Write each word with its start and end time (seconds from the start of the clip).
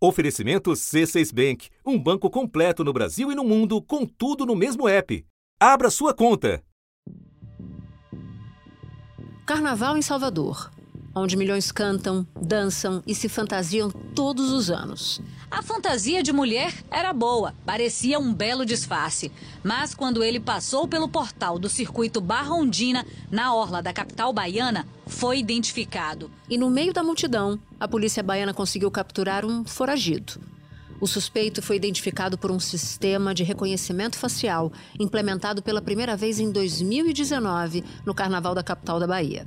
Oferecimento 0.00 0.70
C6 0.70 1.34
Bank, 1.34 1.70
um 1.84 1.98
banco 1.98 2.30
completo 2.30 2.84
no 2.84 2.92
Brasil 2.92 3.32
e 3.32 3.34
no 3.34 3.42
mundo, 3.42 3.82
com 3.82 4.06
tudo 4.06 4.46
no 4.46 4.54
mesmo 4.54 4.88
app. 4.88 5.26
Abra 5.58 5.90
sua 5.90 6.14
conta. 6.14 6.62
Carnaval 9.44 9.96
em 9.96 10.02
Salvador, 10.02 10.70
onde 11.12 11.36
milhões 11.36 11.72
cantam, 11.72 12.24
dançam 12.40 13.02
e 13.06 13.12
se 13.12 13.28
fantasiam 13.28 13.90
todos 13.90 14.52
os 14.52 14.70
anos. 14.70 15.20
A 15.50 15.62
fantasia 15.62 16.22
de 16.22 16.30
mulher 16.30 16.74
era 16.90 17.10
boa, 17.12 17.54
parecia 17.64 18.18
um 18.18 18.34
belo 18.34 18.66
disfarce. 18.66 19.32
Mas 19.64 19.94
quando 19.94 20.22
ele 20.22 20.38
passou 20.38 20.86
pelo 20.86 21.08
portal 21.08 21.58
do 21.58 21.70
circuito 21.70 22.20
Barra 22.20 22.54
Ondina, 22.54 23.06
na 23.30 23.54
orla 23.54 23.82
da 23.82 23.92
capital 23.92 24.30
baiana, 24.30 24.86
foi 25.06 25.38
identificado. 25.38 26.30
E 26.50 26.58
no 26.58 26.68
meio 26.68 26.92
da 26.92 27.02
multidão, 27.02 27.58
a 27.80 27.88
polícia 27.88 28.22
baiana 28.22 28.52
conseguiu 28.52 28.90
capturar 28.90 29.46
um 29.46 29.64
foragido. 29.64 30.38
O 31.00 31.06
suspeito 31.06 31.62
foi 31.62 31.76
identificado 31.76 32.36
por 32.36 32.50
um 32.50 32.60
sistema 32.60 33.34
de 33.34 33.42
reconhecimento 33.42 34.18
facial 34.18 34.70
implementado 34.98 35.62
pela 35.62 35.80
primeira 35.80 36.14
vez 36.16 36.40
em 36.40 36.50
2019 36.52 37.84
no 38.04 38.14
Carnaval 38.14 38.54
da 38.54 38.62
capital 38.62 39.00
da 39.00 39.06
Bahia. 39.06 39.46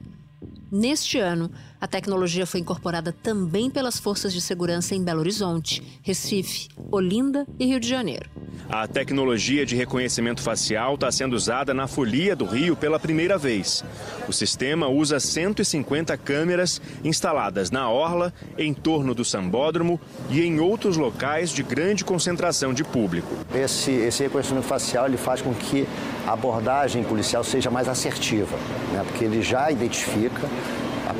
Neste 0.71 1.19
ano, 1.19 1.51
a 1.81 1.85
tecnologia 1.85 2.45
foi 2.45 2.61
incorporada 2.61 3.11
também 3.11 3.69
pelas 3.69 3.99
forças 3.99 4.31
de 4.31 4.39
segurança 4.39 4.95
em 4.95 5.03
Belo 5.03 5.19
Horizonte, 5.19 5.99
Recife, 6.01 6.69
Olinda 6.89 7.45
e 7.59 7.65
Rio 7.65 7.77
de 7.77 7.89
Janeiro. 7.89 8.29
A 8.69 8.87
tecnologia 8.87 9.65
de 9.65 9.75
reconhecimento 9.75 10.41
facial 10.41 10.95
está 10.95 11.11
sendo 11.11 11.35
usada 11.35 11.73
na 11.73 11.87
Folia 11.87 12.35
do 12.35 12.45
Rio 12.45 12.75
pela 12.75 12.99
primeira 12.99 13.37
vez. 13.37 13.83
O 14.27 14.33
sistema 14.33 14.87
usa 14.87 15.19
150 15.19 16.15
câmeras 16.17 16.81
instaladas 17.03 17.69
na 17.69 17.89
orla, 17.89 18.33
em 18.57 18.73
torno 18.73 19.13
do 19.13 19.25
sambódromo 19.25 19.99
e 20.29 20.41
em 20.41 20.59
outros 20.59 20.95
locais 20.95 21.49
de 21.49 21.63
grande 21.63 22.05
concentração 22.05 22.73
de 22.73 22.83
público. 22.83 23.35
Esse, 23.53 23.91
esse 23.91 24.23
reconhecimento 24.23 24.65
facial 24.65 25.05
ele 25.05 25.17
faz 25.17 25.41
com 25.41 25.53
que 25.53 25.87
a 26.25 26.33
abordagem 26.33 27.03
policial 27.03 27.43
seja 27.43 27.69
mais 27.69 27.87
assertiva, 27.87 28.55
né? 28.93 29.03
porque 29.05 29.25
ele 29.25 29.41
já 29.41 29.69
identifica 29.71 30.47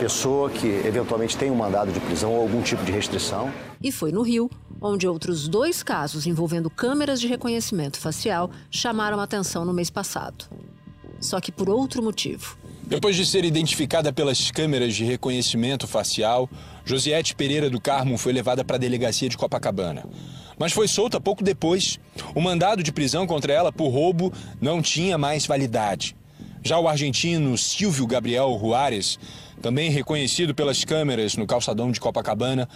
pessoa 0.02 0.50
que 0.50 0.66
eventualmente 0.66 1.38
tem 1.38 1.52
um 1.52 1.56
mandado 1.56 1.92
de 1.92 2.00
prisão 2.00 2.34
ou 2.34 2.42
algum 2.42 2.64
tipo 2.64 2.84
de 2.84 2.92
restrição. 2.92 3.54
E 3.80 3.92
foi 3.92 4.12
no 4.12 4.24
Rio, 4.24 4.50
onde 4.82 5.08
outros 5.08 5.48
dois 5.48 5.84
casos 5.84 6.26
envolvendo 6.26 6.72
câmeras 6.72 7.22
de 7.22 7.28
reconhecimento 7.28 8.00
facial 8.00 8.50
chamaram 8.72 9.20
a 9.20 9.24
atenção 9.24 9.64
no 9.64 9.72
mês 9.72 9.92
passado. 9.92 10.46
Só 11.20 11.40
que 11.40 11.52
por 11.52 11.70
outro 11.70 12.02
motivo. 12.02 12.58
Depois 12.82 13.16
de 13.16 13.28
ser 13.28 13.46
identificada 13.46 14.12
pelas 14.12 14.50
câmeras 14.50 14.96
de 14.96 15.06
reconhecimento 15.06 15.86
facial, 15.86 16.50
Josiette 16.84 17.36
Pereira 17.36 17.70
do 17.70 17.80
Carmo 17.80 18.18
foi 18.18 18.34
levada 18.34 18.66
para 18.66 18.78
a 18.78 18.80
delegacia 18.80 19.30
de 19.30 19.38
Copacabana. 19.38 20.04
Mas 20.58 20.74
foi 20.74 20.88
solta 20.88 21.22
pouco 21.22 21.44
depois. 21.44 22.00
O 22.34 22.42
mandado 22.42 22.82
de 22.82 22.92
prisão 22.92 23.28
contra 23.28 23.54
ela 23.54 23.72
por 23.72 23.90
roubo 23.90 24.34
não 24.60 24.82
tinha 24.82 25.16
mais 25.16 25.46
validade. 25.46 26.16
Já 26.64 26.80
o 26.80 26.88
argentino 26.88 27.58
Silvio 27.58 28.06
Gabriel 28.06 28.58
Juárez 28.60 29.18
também 29.62 29.92
reconhecido 29.92 30.54
pelas 30.56 30.84
câmeras 30.84 31.38
no 31.38 31.46
calçadão 31.46 31.92
de 31.92 32.00
Copacabana, 32.00 32.68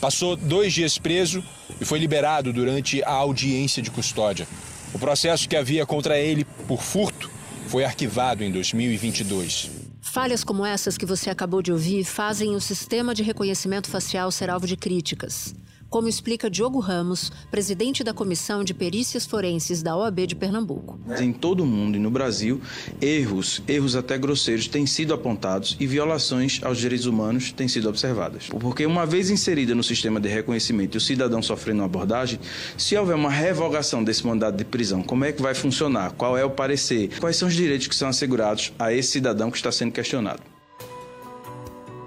passou 0.00 0.36
dois 0.36 0.72
dias 0.72 0.98
preso 0.98 1.42
e 1.80 1.84
foi 1.84 1.98
liberado 1.98 2.52
durante 2.52 3.02
a 3.02 3.10
audiência 3.10 3.82
de 3.82 3.90
custódia. 3.90 4.46
O 4.92 4.98
processo 4.98 5.48
que 5.48 5.56
havia 5.56 5.86
contra 5.86 6.18
ele 6.18 6.44
por 6.68 6.82
furto 6.82 7.30
foi 7.66 7.84
arquivado 7.84 8.44
em 8.44 8.52
2022. 8.52 9.70
Falhas 10.00 10.44
como 10.44 10.64
essas 10.64 10.98
que 10.98 11.06
você 11.06 11.30
acabou 11.30 11.62
de 11.62 11.72
ouvir 11.72 12.04
fazem 12.04 12.54
o 12.54 12.60
sistema 12.60 13.14
de 13.14 13.22
reconhecimento 13.22 13.88
facial 13.88 14.30
ser 14.30 14.50
alvo 14.50 14.66
de 14.66 14.76
críticas 14.76 15.54
como 15.94 16.08
explica 16.08 16.50
Diogo 16.50 16.80
Ramos, 16.80 17.30
presidente 17.52 18.02
da 18.02 18.12
Comissão 18.12 18.64
de 18.64 18.74
Perícias 18.74 19.24
Forenses 19.24 19.80
da 19.80 19.96
OAB 19.96 20.26
de 20.26 20.34
Pernambuco. 20.34 20.98
Em 21.20 21.32
todo 21.32 21.62
o 21.62 21.66
mundo 21.66 21.94
e 21.94 22.00
no 22.00 22.10
Brasil, 22.10 22.60
erros, 23.00 23.62
erros 23.68 23.94
até 23.94 24.18
grosseiros, 24.18 24.66
têm 24.66 24.86
sido 24.86 25.14
apontados 25.14 25.76
e 25.78 25.86
violações 25.86 26.58
aos 26.64 26.78
direitos 26.78 27.06
humanos 27.06 27.52
têm 27.52 27.68
sido 27.68 27.88
observadas. 27.88 28.48
Porque 28.48 28.84
uma 28.84 29.06
vez 29.06 29.30
inserida 29.30 29.72
no 29.72 29.84
sistema 29.84 30.18
de 30.18 30.28
reconhecimento 30.28 30.96
e 30.96 30.98
o 30.98 31.00
cidadão 31.00 31.40
sofrendo 31.40 31.78
uma 31.78 31.86
abordagem, 31.86 32.40
se 32.76 32.96
houver 32.96 33.14
uma 33.14 33.30
revogação 33.30 34.02
desse 34.02 34.26
mandado 34.26 34.56
de 34.56 34.64
prisão, 34.64 35.00
como 35.00 35.24
é 35.24 35.30
que 35.30 35.40
vai 35.40 35.54
funcionar? 35.54 36.10
Qual 36.14 36.36
é 36.36 36.44
o 36.44 36.50
parecer? 36.50 37.20
Quais 37.20 37.36
são 37.36 37.46
os 37.46 37.54
direitos 37.54 37.86
que 37.86 37.94
são 37.94 38.08
assegurados 38.08 38.72
a 38.80 38.92
esse 38.92 39.12
cidadão 39.12 39.48
que 39.48 39.58
está 39.58 39.70
sendo 39.70 39.92
questionado? 39.92 40.42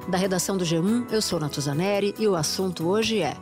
Da 0.10 0.18
redação 0.18 0.58
do 0.58 0.66
G1, 0.66 1.10
eu 1.10 1.22
sou 1.22 1.40
Natuzaneri 1.40 2.14
e 2.20 2.28
o 2.28 2.36
assunto 2.36 2.86
hoje 2.86 3.22
é 3.22 3.38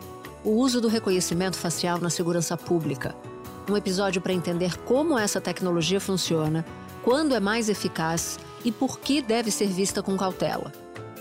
o 0.45 0.51
uso 0.51 0.79
do 0.79 0.87
reconhecimento 0.87 1.57
facial 1.57 1.99
na 1.99 2.09
segurança 2.09 2.55
pública. 2.55 3.15
Um 3.67 3.75
episódio 3.75 4.21
para 4.21 4.31
entender 4.31 4.77
como 4.83 5.17
essa 5.17 5.41
tecnologia 5.41 5.99
funciona, 5.99 6.63
quando 7.03 7.33
é 7.33 7.39
mais 7.39 7.67
eficaz 7.67 8.39
e 8.63 8.71
por 8.71 8.99
que 8.99 9.23
deve 9.23 9.49
ser 9.49 9.67
vista 9.67 10.03
com 10.03 10.15
cautela. 10.15 10.71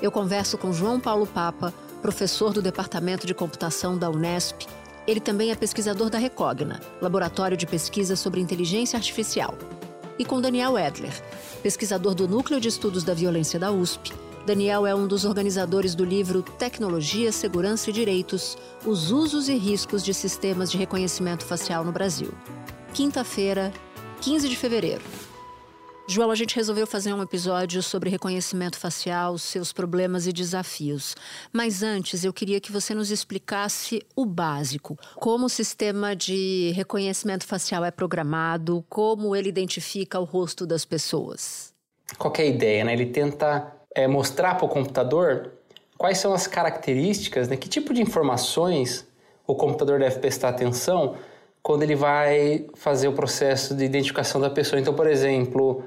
Eu 0.02 0.12
converso 0.12 0.58
com 0.58 0.74
João 0.74 1.00
Paulo 1.00 1.26
Papa, 1.26 1.72
professor 2.02 2.52
do 2.52 2.60
Departamento 2.60 3.26
de 3.26 3.32
Computação 3.32 3.96
da 3.96 4.10
Unesp. 4.10 4.66
Ele 5.06 5.20
também 5.20 5.50
é 5.50 5.54
pesquisador 5.54 6.10
da 6.10 6.18
Recogna, 6.18 6.80
laboratório 7.00 7.56
de 7.56 7.66
pesquisa 7.66 8.16
sobre 8.16 8.42
inteligência 8.42 8.98
artificial. 8.98 9.56
E 10.18 10.24
com 10.24 10.38
Daniel 10.38 10.78
Edler, 10.78 11.14
pesquisador 11.62 12.14
do 12.14 12.28
Núcleo 12.28 12.60
de 12.60 12.68
Estudos 12.68 13.02
da 13.02 13.14
Violência 13.14 13.58
da 13.58 13.72
USP 13.72 14.12
Daniel 14.46 14.86
é 14.86 14.94
um 14.94 15.06
dos 15.06 15.24
organizadores 15.24 15.94
do 15.94 16.04
livro 16.04 16.42
Tecnologia, 16.42 17.32
Segurança 17.32 17.88
e 17.88 17.92
Direitos: 17.94 18.58
Os 18.84 19.10
usos 19.10 19.48
e 19.48 19.54
riscos 19.56 20.04
de 20.04 20.12
sistemas 20.12 20.70
de 20.70 20.76
reconhecimento 20.76 21.46
facial 21.46 21.82
no 21.82 21.90
Brasil. 21.90 22.30
Quinta-feira, 22.92 23.72
15 24.20 24.46
de 24.46 24.54
fevereiro. 24.54 25.00
João, 26.06 26.30
a 26.30 26.34
gente 26.34 26.54
resolveu 26.54 26.86
fazer 26.86 27.14
um 27.14 27.22
episódio 27.22 27.82
sobre 27.82 28.10
reconhecimento 28.10 28.78
facial, 28.78 29.38
seus 29.38 29.72
problemas 29.72 30.26
e 30.26 30.32
desafios. 30.34 31.16
Mas 31.50 31.82
antes, 31.82 32.22
eu 32.22 32.32
queria 32.32 32.60
que 32.60 32.70
você 32.70 32.94
nos 32.94 33.10
explicasse 33.10 34.02
o 34.14 34.26
básico: 34.26 34.98
como 35.14 35.46
o 35.46 35.48
sistema 35.48 36.14
de 36.14 36.70
reconhecimento 36.76 37.46
facial 37.46 37.82
é 37.82 37.90
programado, 37.90 38.84
como 38.90 39.34
ele 39.34 39.48
identifica 39.48 40.20
o 40.20 40.24
rosto 40.24 40.66
das 40.66 40.84
pessoas. 40.84 41.72
Qual 42.18 42.34
a 42.36 42.44
ideia, 42.44 42.84
né? 42.84 42.92
Ele 42.92 43.06
tenta 43.06 43.73
é, 43.94 44.06
mostrar 44.06 44.56
para 44.56 44.66
o 44.66 44.68
computador 44.68 45.52
quais 45.96 46.18
são 46.18 46.34
as 46.34 46.46
características, 46.46 47.48
né, 47.48 47.56
que 47.56 47.68
tipo 47.68 47.94
de 47.94 48.02
informações 48.02 49.06
o 49.46 49.54
computador 49.54 49.98
deve 49.98 50.18
prestar 50.18 50.48
atenção 50.48 51.16
quando 51.62 51.82
ele 51.82 51.94
vai 51.94 52.66
fazer 52.74 53.08
o 53.08 53.12
processo 53.12 53.74
de 53.74 53.84
identificação 53.84 54.40
da 54.40 54.50
pessoa. 54.50 54.80
Então, 54.80 54.92
por 54.94 55.06
exemplo, 55.06 55.82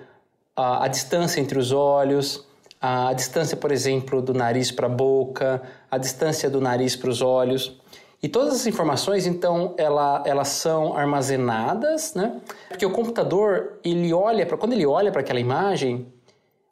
a, 0.55 0.85
a 0.85 0.87
distância 0.87 1.39
entre 1.39 1.57
os 1.57 1.71
olhos, 1.71 2.47
a, 2.81 3.09
a 3.09 3.13
distância, 3.13 3.55
por 3.55 3.71
exemplo, 3.71 4.21
do 4.21 4.33
nariz 4.33 4.71
para 4.71 4.87
a 4.87 4.89
boca, 4.89 5.61
a 5.89 5.97
distância 5.97 6.49
do 6.49 6.59
nariz 6.59 6.95
para 6.95 7.09
os 7.09 7.21
olhos. 7.21 7.79
E 8.21 8.27
todas 8.27 8.55
as 8.55 8.65
informações, 8.65 9.27
então, 9.27 9.75
ela, 9.77 10.23
elas 10.25 10.47
são 10.47 10.97
armazenadas, 10.97 12.15
né? 12.15 12.41
Porque 12.67 12.83
o 12.83 12.89
computador, 12.89 13.79
ele 13.83 14.11
olha 14.11 14.45
para 14.45 14.57
quando 14.57 14.73
ele 14.73 14.87
olha 14.87 15.11
para 15.11 15.21
aquela 15.21 15.39
imagem, 15.39 16.07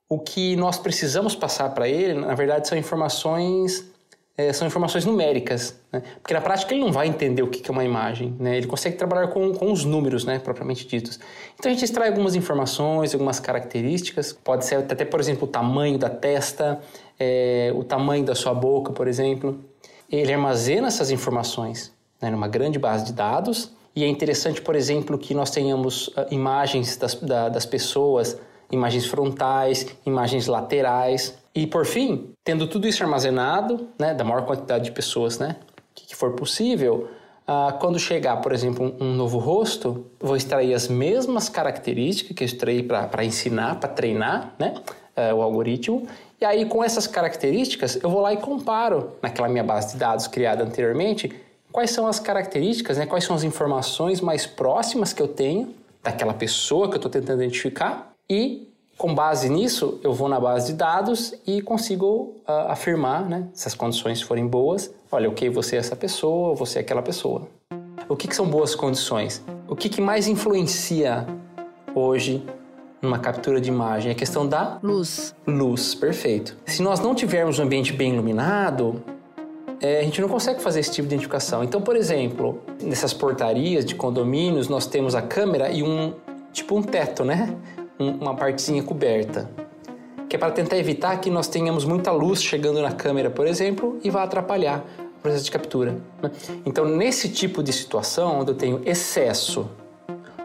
o 0.08 0.20
que 0.20 0.56
nós 0.56 0.78
precisamos 0.78 1.36
passar 1.36 1.70
para 1.74 1.88
ele, 1.88 2.14
na 2.14 2.36
verdade, 2.36 2.68
são 2.68 2.78
informações 2.78 3.94
é, 4.38 4.52
são 4.52 4.68
informações 4.68 5.06
numéricas, 5.06 5.80
né? 5.92 6.04
porque 6.22 6.34
na 6.34 6.42
prática 6.42 6.74
ele 6.74 6.84
não 6.84 6.92
vai 6.92 7.08
entender 7.08 7.42
o 7.42 7.48
que 7.48 7.70
é 7.70 7.72
uma 7.72 7.86
imagem, 7.86 8.36
né? 8.38 8.58
ele 8.58 8.68
consegue 8.68 8.98
trabalhar 8.98 9.28
com, 9.30 9.54
com 9.54 9.72
os 9.72 9.86
números, 9.86 10.26
né, 10.26 10.40
propriamente 10.40 10.86
ditos. 10.86 11.20
Então 11.58 11.72
a 11.72 11.74
gente 11.74 11.86
extrai 11.86 12.10
algumas 12.10 12.36
informações, 12.36 13.14
algumas 13.14 13.40
características, 13.40 14.34
pode 14.34 14.66
ser 14.66 14.76
até, 14.76 15.06
por 15.06 15.22
exemplo, 15.22 15.48
o 15.48 15.48
tamanho 15.48 15.98
da 15.98 16.10
testa, 16.10 16.82
é, 17.18 17.72
o 17.74 17.84
tamanho 17.84 18.26
da 18.26 18.36
sua 18.36 18.54
boca, 18.54 18.92
por 18.92 19.08
exemplo. 19.08 19.58
Ele 20.12 20.34
armazena 20.34 20.88
essas 20.88 21.12
informações 21.12 21.94
né, 22.22 22.30
numa 22.30 22.50
grande 22.50 22.78
base 22.78 23.06
de 23.06 23.13
dados, 23.13 23.72
e 23.96 24.04
é 24.04 24.08
interessante, 24.08 24.62
por 24.62 24.75
exemplo, 24.75 25.18
que 25.18 25.34
nós 25.34 25.50
tenhamos 25.50 26.10
uh, 26.10 26.25
imagens 26.30 26.98
das, 26.98 27.16
da, 27.16 27.48
das 27.48 27.66
pessoas 27.66 28.38
imagens 28.75 29.06
frontais, 29.06 29.88
imagens 30.06 30.48
laterais. 30.48 31.38
E 31.54 31.66
por 31.66 31.86
fim, 31.86 32.31
tendo 32.44 32.68
tudo 32.68 32.88
isso 32.88 33.04
armazenado, 33.04 33.88
né, 33.98 34.13
da 34.13 34.24
maior 34.24 34.45
quantidade 34.45 34.86
de 34.86 34.92
pessoas 34.92 35.39
né, 35.39 35.56
que, 35.94 36.16
for 36.16 36.33
possível, 36.33 37.10
ah, 37.48 37.77
quando 37.80 37.98
chegar, 38.00 38.38
por 38.38 38.51
exemplo, 38.51 38.95
um, 39.00 39.06
um, 39.06 39.13
novo 39.13 39.38
rosto, 39.38 40.06
vou 40.19 40.36
extrair 40.36 40.74
as 40.74 40.88
mesmas 40.88 41.48
características 41.48 42.36
que 42.36 42.44
eu 42.44 42.45
extraí 42.45 42.83
para 42.83 43.24
ensinar, 43.24 43.80
para 43.80 43.89
treinar 43.89 44.54
né, 44.60 44.74
uh, 45.16 45.36
o 45.36 45.42
algoritmo. 45.42 46.07
E 46.42 46.45
aí, 46.45 46.66
com 46.66 46.83
essas 46.83 47.07
características, 47.07 48.00
eu 48.01 48.10
vou 48.10 48.22
lá 48.22 48.33
e 48.33 48.38
comparo 48.38 49.12
naquela 49.22 49.48
minha 49.48 49.63
base 49.63 49.94
de 49.94 49.98
dados 49.98 50.27
criada 50.27 50.63
anteriormente 50.63 51.31
quais 51.72 51.92
são 51.92 52.07
as 52.07 52.19
características, 52.19 52.98
né, 52.98 53.06
quais 53.06 53.24
são 53.24 53.36
as 53.36 53.44
informações 53.44 54.22
mais 54.22 54.45
próximas 54.45 55.13
que 55.13 55.22
eu 55.22 55.27
tenho 55.27 55.74
daquela 56.01 56.33
pessoa 56.33 56.88
que 56.88 56.94
eu 56.94 56.98
estou 56.98 57.12
tentando 57.12 57.44
identificar 57.44 58.14
e 58.30 58.68
Com 58.98 59.13
base 59.13 59.50
nisso, 59.50 60.00
eu 60.01 60.13
vou 60.13 60.30
na 60.30 60.39
base 60.39 60.68
de 60.72 60.74
dados 60.77 61.33
e 61.45 61.62
consigo 61.62 62.33
uh, 62.48 62.69
afirmar, 62.69 63.27
né, 63.27 63.50
se 63.54 63.68
as 63.68 63.75
condições 63.75 64.22
forem 64.22 64.48
boas, 64.48 64.89
olha, 65.12 65.30
ok, 65.30 65.50
você 65.50 65.75
é 65.75 65.80
essa 65.80 65.98
pessoa, 65.98 66.56
você 66.56 66.80
é 66.80 66.81
aquela 66.81 67.01
pessoa. 67.01 67.48
O 68.07 68.16
que, 68.16 68.27
que 68.27 68.36
são 68.36 68.48
boas 68.48 68.74
condições? 68.74 69.44
O 69.68 69.75
que, 69.75 69.89
que 69.89 70.00
mais 70.00 70.27
influencia 70.27 71.27
hoje 71.94 72.42
numa 73.01 73.19
captura 73.19 73.60
de 73.60 73.68
imagem? 73.68 74.10
É 74.10 74.12
a 74.13 74.18
questão 74.18 74.48
da 74.48 74.80
luz. 74.81 75.36
Luz, 75.45 75.94
perfeito. 75.94 76.56
Se 76.66 76.81
nós 76.81 77.01
não 77.01 77.13
tivermos 77.13 77.60
um 77.60 77.63
ambiente 77.63 77.92
bem 77.92 78.13
iluminado, 78.13 79.04
é, 79.81 80.00
a 80.00 80.04
gente 80.04 80.22
não 80.22 80.30
consegue 80.30 80.62
fazer 80.62 80.80
esse 80.80 80.92
tipo 80.92 81.07
de 81.07 81.16
identificação. 81.16 81.66
Então, 81.66 81.81
por 81.81 81.98
exemplo, 81.98 82.62
nessas 82.81 83.13
portarias 83.13 83.83
de 83.83 83.94
condomínios, 83.94 84.69
nós 84.69 84.86
temos 84.86 85.16
a 85.16 85.22
câmera 85.22 85.69
e 85.69 85.83
um 85.83 86.13
tipo 86.54 86.77
um 86.77 86.81
teto, 86.81 87.25
né? 87.25 87.54
Uma 88.00 88.36
partezinha 88.36 88.83
coberta, 88.83 89.50
que 90.27 90.36
é 90.36 90.39
para 90.39 90.51
tentar 90.51 90.77
evitar 90.77 91.18
que 91.19 91.30
nós 91.30 91.47
tenhamos 91.47 91.86
muita 91.86 92.12
luz 92.12 92.44
chegando 92.44 92.81
na 92.81 92.92
câmera, 92.92 93.30
por 93.30 93.47
exemplo, 93.47 94.00
e 94.03 94.09
vá 94.09 94.24
atrapalhar 94.24 94.86
o 95.18 95.21
processo 95.21 95.45
de 95.45 95.51
captura. 95.51 95.97
Né? 96.21 96.31
Então, 96.65 96.86
nesse 96.86 97.30
tipo 97.30 97.63
de 97.63 97.71
situação, 97.71 98.39
onde 98.39 98.51
eu 98.51 98.56
tenho 98.56 98.81
excesso 98.86 99.69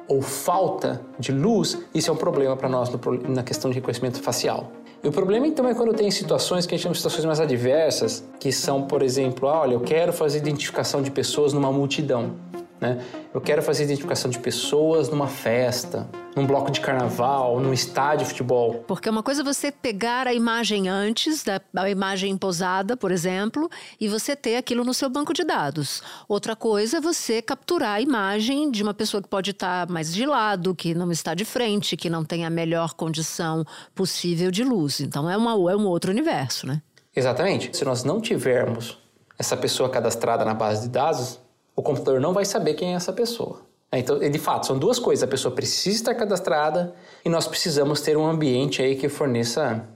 ou 0.07 0.21
falta 0.21 1.01
de 1.19 1.33
luz, 1.33 1.79
isso 1.95 2.11
é 2.11 2.13
um 2.13 2.17
problema 2.17 2.57
para 2.57 2.69
nós 2.69 2.91
na 3.29 3.43
questão 3.43 3.71
de 3.71 3.77
reconhecimento 3.77 4.21
facial. 4.21 4.73
E 5.03 5.09
o 5.09 5.13
problema 5.13 5.47
então 5.47 5.67
é 5.67 5.75
quando 5.75 5.95
tem 5.95 6.11
situações 6.11 6.67
que 6.67 6.75
a 6.75 6.77
gente 6.77 6.83
chama 6.83 6.93
de 6.93 6.99
situações 6.99 7.25
mais 7.25 7.41
adversas, 7.41 8.23
que 8.39 8.53
são, 8.53 8.83
por 8.83 9.03
exemplo, 9.03 9.49
ah, 9.49 9.61
olha, 9.61 9.75
eu 9.75 9.81
quero 9.81 10.13
fazer 10.13 10.39
identificação 10.39 11.01
de 11.01 11.11
pessoas 11.11 11.55
numa 11.55 11.73
multidão. 11.73 12.33
Né? 12.81 12.99
Eu 13.35 13.41
quero 13.41 13.63
fazer 13.63 13.85
identificação 13.85 14.31
de 14.31 14.39
pessoas 14.39 15.09
numa 15.11 15.27
festa, 15.27 16.09
num 16.35 16.47
bloco 16.47 16.71
de 16.71 16.81
carnaval, 16.81 17.61
num 17.61 17.73
estádio 17.73 18.25
de 18.25 18.31
futebol. 18.31 18.85
Porque 18.87 19.11
uma 19.11 19.23
coisa 19.23 19.43
é 19.43 19.45
você 19.45 19.71
pegar 19.71 20.27
a 20.27 20.33
imagem 20.33 20.89
antes, 20.89 21.45
da, 21.45 21.61
a 21.77 21.91
imagem 21.91 22.37
posada, 22.39 22.97
por 22.97 23.11
exemplo, 23.11 23.69
e 24.01 24.09
você 24.09 24.35
ter 24.35 24.57
aquilo 24.57 24.83
no 24.83 24.95
seu 24.95 25.11
banco 25.11 25.35
de 25.35 25.45
dados. 25.45 26.03
Outra 26.27 26.57
coisa 26.57 26.97
é 26.97 27.01
você 27.01 27.43
capturar 27.43 27.97
a 27.97 28.01
imagem 28.01 28.71
de 28.71 28.83
uma 28.83 28.95
pessoa 28.95 29.23
que 29.23 29.29
pode 29.29 29.51
estar 29.51 29.87
mais 29.89 30.15
de 30.15 30.25
lado, 30.25 30.75
que 30.75 30.95
não 30.95 31.13
está 31.13 31.35
de 31.35 31.45
frente, 31.45 31.97
que 31.97 32.09
não 32.09 32.25
tem 32.25 32.47
a 32.47 32.51
melhor 32.51 32.95
condição 32.95 33.65
possível 33.95 34.51
de 34.51 34.65
luz. 34.65 35.01
Então 35.01 35.29
é, 35.29 35.37
uma, 35.37 35.53
é 35.71 35.77
um 35.77 35.87
outro 35.87 36.11
universo, 36.11 36.67
né? 36.67 36.81
Exatamente. 37.15 37.77
Se 37.77 37.85
nós 37.85 38.05
não 38.05 38.21
tivermos 38.21 38.99
essa 39.39 39.57
pessoa 39.57 39.89
cadastrada 39.91 40.45
na 40.45 40.55
base 40.55 40.83
de 40.83 40.89
dados, 40.91 41.39
o 41.81 41.83
computador 41.83 42.21
não 42.21 42.35
vai 42.35 42.45
saber 42.45 42.75
quem 42.75 42.93
é 42.93 42.97
essa 42.97 43.13
pessoa. 43.13 43.63
Então, 43.91 44.19
de 44.19 44.39
fato, 44.39 44.67
são 44.67 44.79
duas 44.79 44.99
coisas. 44.99 45.23
A 45.23 45.27
pessoa 45.27 45.53
precisa 45.53 45.97
estar 45.97 46.15
cadastrada 46.15 46.95
e 47.25 47.29
nós 47.29 47.49
precisamos 47.49 48.03
ter 48.03 48.17
um 48.17 48.27
ambiente 48.27 48.83
aí 48.83 48.95
que 48.95 49.09
forneça 49.09 49.89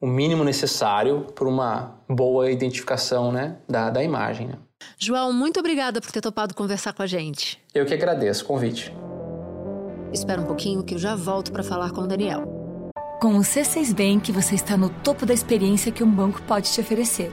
o 0.00 0.06
mínimo 0.06 0.44
necessário 0.44 1.26
para 1.34 1.48
uma 1.48 1.94
boa 2.08 2.50
identificação 2.50 3.32
né, 3.32 3.56
da, 3.66 3.88
da 3.88 4.04
imagem. 4.04 4.48
Né? 4.48 4.54
João, 4.98 5.32
muito 5.32 5.58
obrigada 5.58 6.00
por 6.00 6.12
ter 6.12 6.20
topado 6.20 6.54
conversar 6.54 6.92
com 6.92 7.02
a 7.02 7.06
gente. 7.06 7.58
Eu 7.74 7.86
que 7.86 7.94
agradeço 7.94 8.44
o 8.44 8.46
convite. 8.46 8.94
Espera 10.12 10.40
um 10.40 10.44
pouquinho 10.44 10.84
que 10.84 10.94
eu 10.94 10.98
já 10.98 11.16
volto 11.16 11.50
para 11.50 11.62
falar 11.62 11.90
com 11.92 12.02
o 12.02 12.06
Daniel. 12.06 12.44
Com 13.20 13.36
o 13.36 13.40
C6 13.40 13.94
Bank, 13.94 14.30
você 14.30 14.54
está 14.54 14.76
no 14.76 14.90
topo 14.90 15.24
da 15.24 15.32
experiência 15.32 15.90
que 15.90 16.04
um 16.04 16.10
banco 16.10 16.42
pode 16.42 16.70
te 16.70 16.80
oferecer 16.80 17.32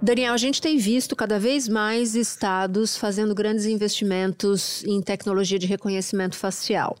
Daniel, 0.00 0.34
a 0.34 0.36
gente 0.36 0.60
tem 0.60 0.76
visto 0.76 1.16
cada 1.16 1.38
vez 1.38 1.68
mais 1.68 2.14
estados 2.14 2.96
fazendo 2.96 3.34
grandes 3.34 3.64
investimentos 3.64 4.84
em 4.84 5.00
tecnologia 5.00 5.58
de 5.58 5.66
reconhecimento 5.66 6.36
facial. 6.36 6.96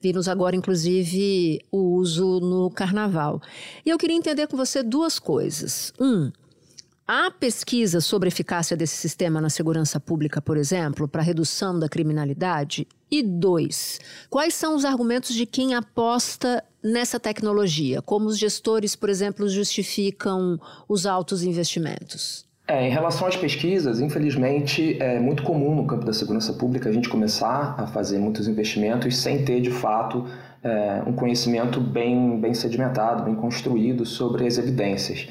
Vimos 0.00 0.26
agora, 0.26 0.56
inclusive, 0.56 1.60
o 1.70 1.94
uso 1.94 2.40
no 2.40 2.68
carnaval. 2.70 3.40
E 3.86 3.90
eu 3.90 3.96
queria 3.96 4.16
entender 4.16 4.48
com 4.48 4.56
você 4.56 4.82
duas 4.82 5.18
coisas. 5.18 5.92
Um, 6.00 6.32
Há 7.06 7.32
pesquisa 7.32 8.00
sobre 8.00 8.28
a 8.28 8.30
eficácia 8.30 8.76
desse 8.76 8.96
sistema 8.96 9.40
na 9.40 9.50
segurança 9.50 9.98
pública, 9.98 10.40
por 10.40 10.56
exemplo, 10.56 11.08
para 11.08 11.20
redução 11.20 11.78
da 11.78 11.88
criminalidade? 11.88 12.86
E 13.10 13.22
dois, 13.22 14.00
quais 14.30 14.54
são 14.54 14.76
os 14.76 14.84
argumentos 14.84 15.34
de 15.34 15.44
quem 15.44 15.74
aposta 15.74 16.64
nessa 16.82 17.20
tecnologia? 17.20 18.02
Como 18.02 18.26
os 18.26 18.38
gestores, 18.38 18.96
por 18.96 19.08
exemplo, 19.08 19.48
justificam 19.48 20.58
os 20.88 21.06
altos 21.06 21.42
investimentos? 21.42 22.44
É, 22.66 22.86
em 22.86 22.90
relação 22.90 23.26
às 23.26 23.36
pesquisas, 23.36 24.00
infelizmente 24.00 24.96
é 25.00 25.18
muito 25.18 25.42
comum 25.42 25.74
no 25.74 25.86
campo 25.86 26.04
da 26.04 26.12
segurança 26.12 26.52
pública 26.52 26.88
a 26.88 26.92
gente 26.92 27.08
começar 27.08 27.74
a 27.76 27.86
fazer 27.86 28.18
muitos 28.18 28.46
investimentos 28.46 29.16
sem 29.16 29.44
ter 29.44 29.60
de 29.60 29.70
fato 29.70 30.24
é, 30.62 31.02
um 31.06 31.12
conhecimento 31.12 31.80
bem, 31.80 32.40
bem 32.40 32.54
sedimentado, 32.54 33.24
bem 33.24 33.34
construído 33.34 34.06
sobre 34.06 34.46
as 34.46 34.58
evidências. 34.58 35.28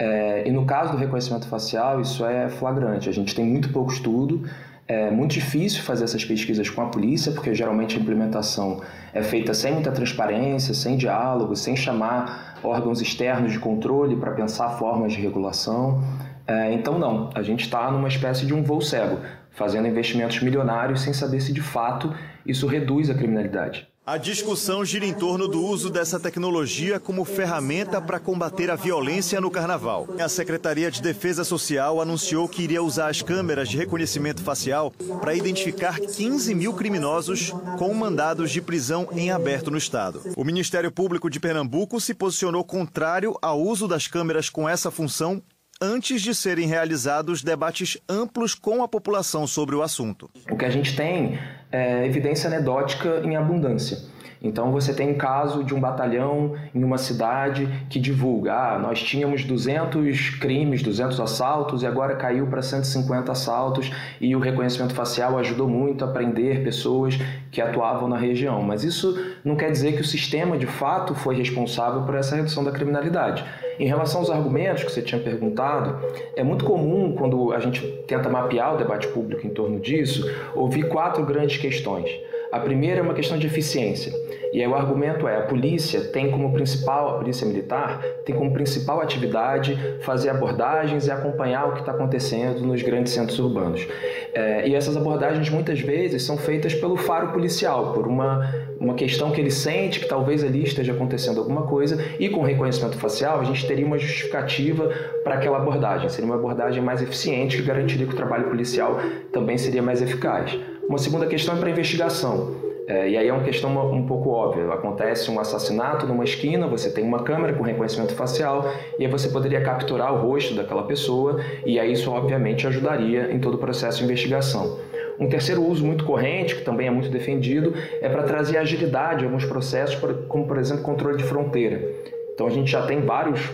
É, 0.00 0.48
e 0.48 0.50
no 0.50 0.64
caso 0.64 0.92
do 0.92 0.96
reconhecimento 0.96 1.46
facial, 1.46 2.00
isso 2.00 2.24
é 2.24 2.48
flagrante. 2.48 3.06
A 3.06 3.12
gente 3.12 3.34
tem 3.34 3.44
muito 3.44 3.68
pouco 3.68 3.92
estudo, 3.92 4.48
é 4.88 5.10
muito 5.10 5.32
difícil 5.32 5.82
fazer 5.82 6.04
essas 6.04 6.24
pesquisas 6.24 6.70
com 6.70 6.80
a 6.80 6.86
polícia, 6.86 7.30
porque 7.32 7.54
geralmente 7.54 7.98
a 7.98 8.00
implementação 8.00 8.80
é 9.12 9.22
feita 9.22 9.52
sem 9.52 9.74
muita 9.74 9.92
transparência, 9.92 10.72
sem 10.72 10.96
diálogo, 10.96 11.54
sem 11.54 11.76
chamar 11.76 12.58
órgãos 12.64 13.02
externos 13.02 13.52
de 13.52 13.58
controle 13.58 14.16
para 14.16 14.30
pensar 14.30 14.70
formas 14.70 15.12
de 15.12 15.20
regulação. 15.20 16.02
É, 16.46 16.72
então, 16.72 16.98
não, 16.98 17.28
a 17.34 17.42
gente 17.42 17.64
está 17.64 17.90
numa 17.90 18.08
espécie 18.08 18.46
de 18.46 18.54
um 18.54 18.62
voo 18.62 18.80
cego, 18.80 19.18
fazendo 19.50 19.86
investimentos 19.86 20.40
milionários 20.40 21.02
sem 21.02 21.12
saber 21.12 21.40
se 21.40 21.52
de 21.52 21.60
fato 21.60 22.10
isso 22.46 22.66
reduz 22.66 23.10
a 23.10 23.14
criminalidade. 23.14 23.89
A 24.04 24.16
discussão 24.16 24.82
gira 24.82 25.04
em 25.04 25.12
torno 25.12 25.46
do 25.46 25.62
uso 25.62 25.90
dessa 25.90 26.18
tecnologia 26.18 26.98
como 26.98 27.24
ferramenta 27.24 28.00
para 28.00 28.18
combater 28.18 28.70
a 28.70 28.74
violência 28.74 29.40
no 29.42 29.50
carnaval. 29.50 30.08
A 30.18 30.28
Secretaria 30.28 30.90
de 30.90 31.02
Defesa 31.02 31.44
Social 31.44 32.00
anunciou 32.00 32.48
que 32.48 32.62
iria 32.62 32.82
usar 32.82 33.08
as 33.08 33.20
câmeras 33.20 33.68
de 33.68 33.76
reconhecimento 33.76 34.42
facial 34.42 34.90
para 35.20 35.34
identificar 35.34 36.00
15 36.00 36.54
mil 36.54 36.72
criminosos 36.72 37.52
com 37.78 37.92
mandados 37.92 38.50
de 38.50 38.62
prisão 38.62 39.06
em 39.12 39.30
aberto 39.30 39.70
no 39.70 39.76
estado. 39.76 40.22
O 40.34 40.44
Ministério 40.44 40.90
Público 40.90 41.28
de 41.28 41.38
Pernambuco 41.38 42.00
se 42.00 42.14
posicionou 42.14 42.64
contrário 42.64 43.36
ao 43.42 43.60
uso 43.60 43.86
das 43.86 44.06
câmeras 44.06 44.48
com 44.48 44.66
essa 44.66 44.90
função 44.90 45.42
antes 45.80 46.22
de 46.22 46.34
serem 46.34 46.66
realizados 46.66 47.42
debates 47.42 47.98
amplos 48.08 48.54
com 48.54 48.82
a 48.82 48.88
população 48.88 49.46
sobre 49.46 49.74
o 49.76 49.82
assunto. 49.82 50.28
O 50.50 50.56
que 50.56 50.64
a 50.64 50.70
gente 50.70 50.96
tem 50.96 51.38
é 51.72 52.06
evidência 52.06 52.48
anedótica 52.48 53.20
em 53.24 53.36
abundância. 53.36 53.98
Então 54.42 54.72
você 54.72 54.94
tem 54.94 55.10
um 55.10 55.14
caso 55.14 55.62
de 55.62 55.74
um 55.74 55.80
batalhão 55.80 56.54
em 56.74 56.82
uma 56.82 56.98
cidade 56.98 57.68
que 57.88 57.98
divulga, 57.98 58.54
ah, 58.54 58.78
nós 58.78 59.02
tínhamos 59.02 59.44
200 59.44 60.30
crimes, 60.38 60.82
200 60.82 61.20
assaltos 61.20 61.82
e 61.82 61.86
agora 61.86 62.16
caiu 62.16 62.46
para 62.46 62.62
150 62.62 63.32
assaltos 63.32 63.90
e 64.20 64.34
o 64.34 64.38
reconhecimento 64.40 64.94
facial 64.94 65.38
ajudou 65.38 65.68
muito 65.68 66.04
a 66.04 66.08
prender 66.08 66.62
pessoas 66.62 67.18
que 67.50 67.60
atuavam 67.60 68.08
na 68.08 68.16
região. 68.16 68.62
Mas 68.62 68.84
isso 68.84 69.18
não 69.44 69.56
quer 69.56 69.70
dizer 69.70 69.92
que 69.92 70.00
o 70.00 70.04
sistema 70.04 70.56
de 70.56 70.66
fato 70.66 71.14
foi 71.14 71.36
responsável 71.36 72.02
por 72.02 72.14
essa 72.14 72.36
redução 72.36 72.64
da 72.64 72.70
criminalidade. 72.70 73.44
Em 73.78 73.86
relação 73.86 74.20
aos 74.20 74.30
argumentos 74.30 74.84
que 74.84 74.92
você 74.92 75.02
tinha 75.02 75.20
perguntado, 75.20 75.98
é 76.36 76.44
muito 76.44 76.64
comum 76.64 77.14
quando 77.16 77.52
a 77.52 77.58
gente 77.58 77.80
tenta 78.06 78.28
mapear 78.28 78.74
o 78.74 78.76
debate 78.76 79.08
público 79.08 79.46
em 79.46 79.50
torno 79.50 79.80
disso, 79.80 80.30
ouvir 80.54 80.88
quatro 80.88 81.24
grandes 81.24 81.56
questões. 81.56 82.10
A 82.52 82.58
primeira 82.58 82.98
é 82.98 83.02
uma 83.02 83.14
questão 83.14 83.38
de 83.38 83.46
eficiência. 83.46 84.12
E 84.52 84.60
aí 84.60 84.66
o 84.66 84.74
argumento 84.74 85.28
é: 85.28 85.36
a 85.36 85.42
polícia 85.42 86.00
tem 86.00 86.30
como 86.30 86.52
principal, 86.52 87.10
a 87.10 87.18
polícia 87.18 87.46
militar 87.46 88.02
tem 88.24 88.34
como 88.34 88.52
principal 88.52 89.00
atividade 89.00 89.78
fazer 90.00 90.30
abordagens 90.30 91.06
e 91.06 91.10
acompanhar 91.10 91.68
o 91.68 91.72
que 91.74 91.80
está 91.80 91.92
acontecendo 91.92 92.60
nos 92.60 92.82
grandes 92.82 93.12
centros 93.12 93.38
urbanos. 93.38 93.86
É, 94.34 94.68
e 94.68 94.74
essas 94.74 94.96
abordagens 94.96 95.48
muitas 95.48 95.80
vezes 95.80 96.22
são 96.22 96.36
feitas 96.36 96.74
pelo 96.74 96.96
faro 96.96 97.28
policial, 97.28 97.92
por 97.92 98.06
uma, 98.06 98.52
uma 98.80 98.94
questão 98.94 99.30
que 99.30 99.40
ele 99.40 99.50
sente 99.50 100.00
que 100.00 100.06
talvez 100.06 100.42
ali 100.42 100.64
esteja 100.64 100.92
acontecendo 100.92 101.38
alguma 101.38 101.62
coisa, 101.62 102.04
e 102.18 102.28
com 102.28 102.42
reconhecimento 102.42 102.98
facial 102.98 103.40
a 103.40 103.44
gente 103.44 103.66
teria 103.66 103.86
uma 103.86 103.98
justificativa 103.98 104.90
para 105.22 105.34
aquela 105.34 105.58
abordagem. 105.58 106.08
Seria 106.08 106.26
uma 106.26 106.36
abordagem 106.36 106.82
mais 106.82 107.00
eficiente 107.00 107.56
que 107.56 107.62
garantiria 107.62 108.06
que 108.06 108.12
o 108.12 108.16
trabalho 108.16 108.48
policial 108.48 108.98
também 109.32 109.56
seria 109.56 109.82
mais 109.82 110.02
eficaz. 110.02 110.58
Uma 110.90 110.98
segunda 110.98 111.24
questão 111.24 111.54
é 111.54 111.58
para 111.60 111.70
investigação. 111.70 112.56
É, 112.88 113.10
e 113.10 113.16
aí 113.16 113.28
é 113.28 113.32
uma 113.32 113.44
questão 113.44 113.70
um 113.92 114.04
pouco 114.08 114.30
óbvia. 114.30 114.64
Acontece 114.74 115.30
um 115.30 115.38
assassinato 115.38 116.04
numa 116.04 116.24
esquina, 116.24 116.66
você 116.66 116.90
tem 116.90 117.04
uma 117.04 117.22
câmera 117.22 117.52
com 117.52 117.62
reconhecimento 117.62 118.12
facial 118.12 118.68
e 118.98 119.04
aí 119.04 119.08
você 119.08 119.28
poderia 119.28 119.60
capturar 119.60 120.12
o 120.12 120.16
rosto 120.16 120.52
daquela 120.52 120.82
pessoa 120.82 121.40
e 121.64 121.78
aí 121.78 121.92
isso 121.92 122.10
obviamente 122.10 122.66
ajudaria 122.66 123.30
em 123.30 123.38
todo 123.38 123.54
o 123.54 123.58
processo 123.58 123.98
de 123.98 124.04
investigação. 124.04 124.80
Um 125.16 125.28
terceiro 125.28 125.64
uso 125.64 125.86
muito 125.86 126.04
corrente, 126.04 126.56
que 126.56 126.62
também 126.62 126.88
é 126.88 126.90
muito 126.90 127.08
defendido, 127.08 127.72
é 128.00 128.08
para 128.08 128.24
trazer 128.24 128.58
agilidade 128.58 129.24
a 129.24 129.28
alguns 129.28 129.44
processos, 129.44 129.94
como 130.26 130.48
por 130.48 130.58
exemplo 130.58 130.82
controle 130.82 131.18
de 131.18 131.22
fronteira. 131.22 131.88
Então 132.34 132.48
a 132.48 132.50
gente 132.50 132.68
já 132.68 132.84
tem 132.84 133.00
vários 133.00 133.48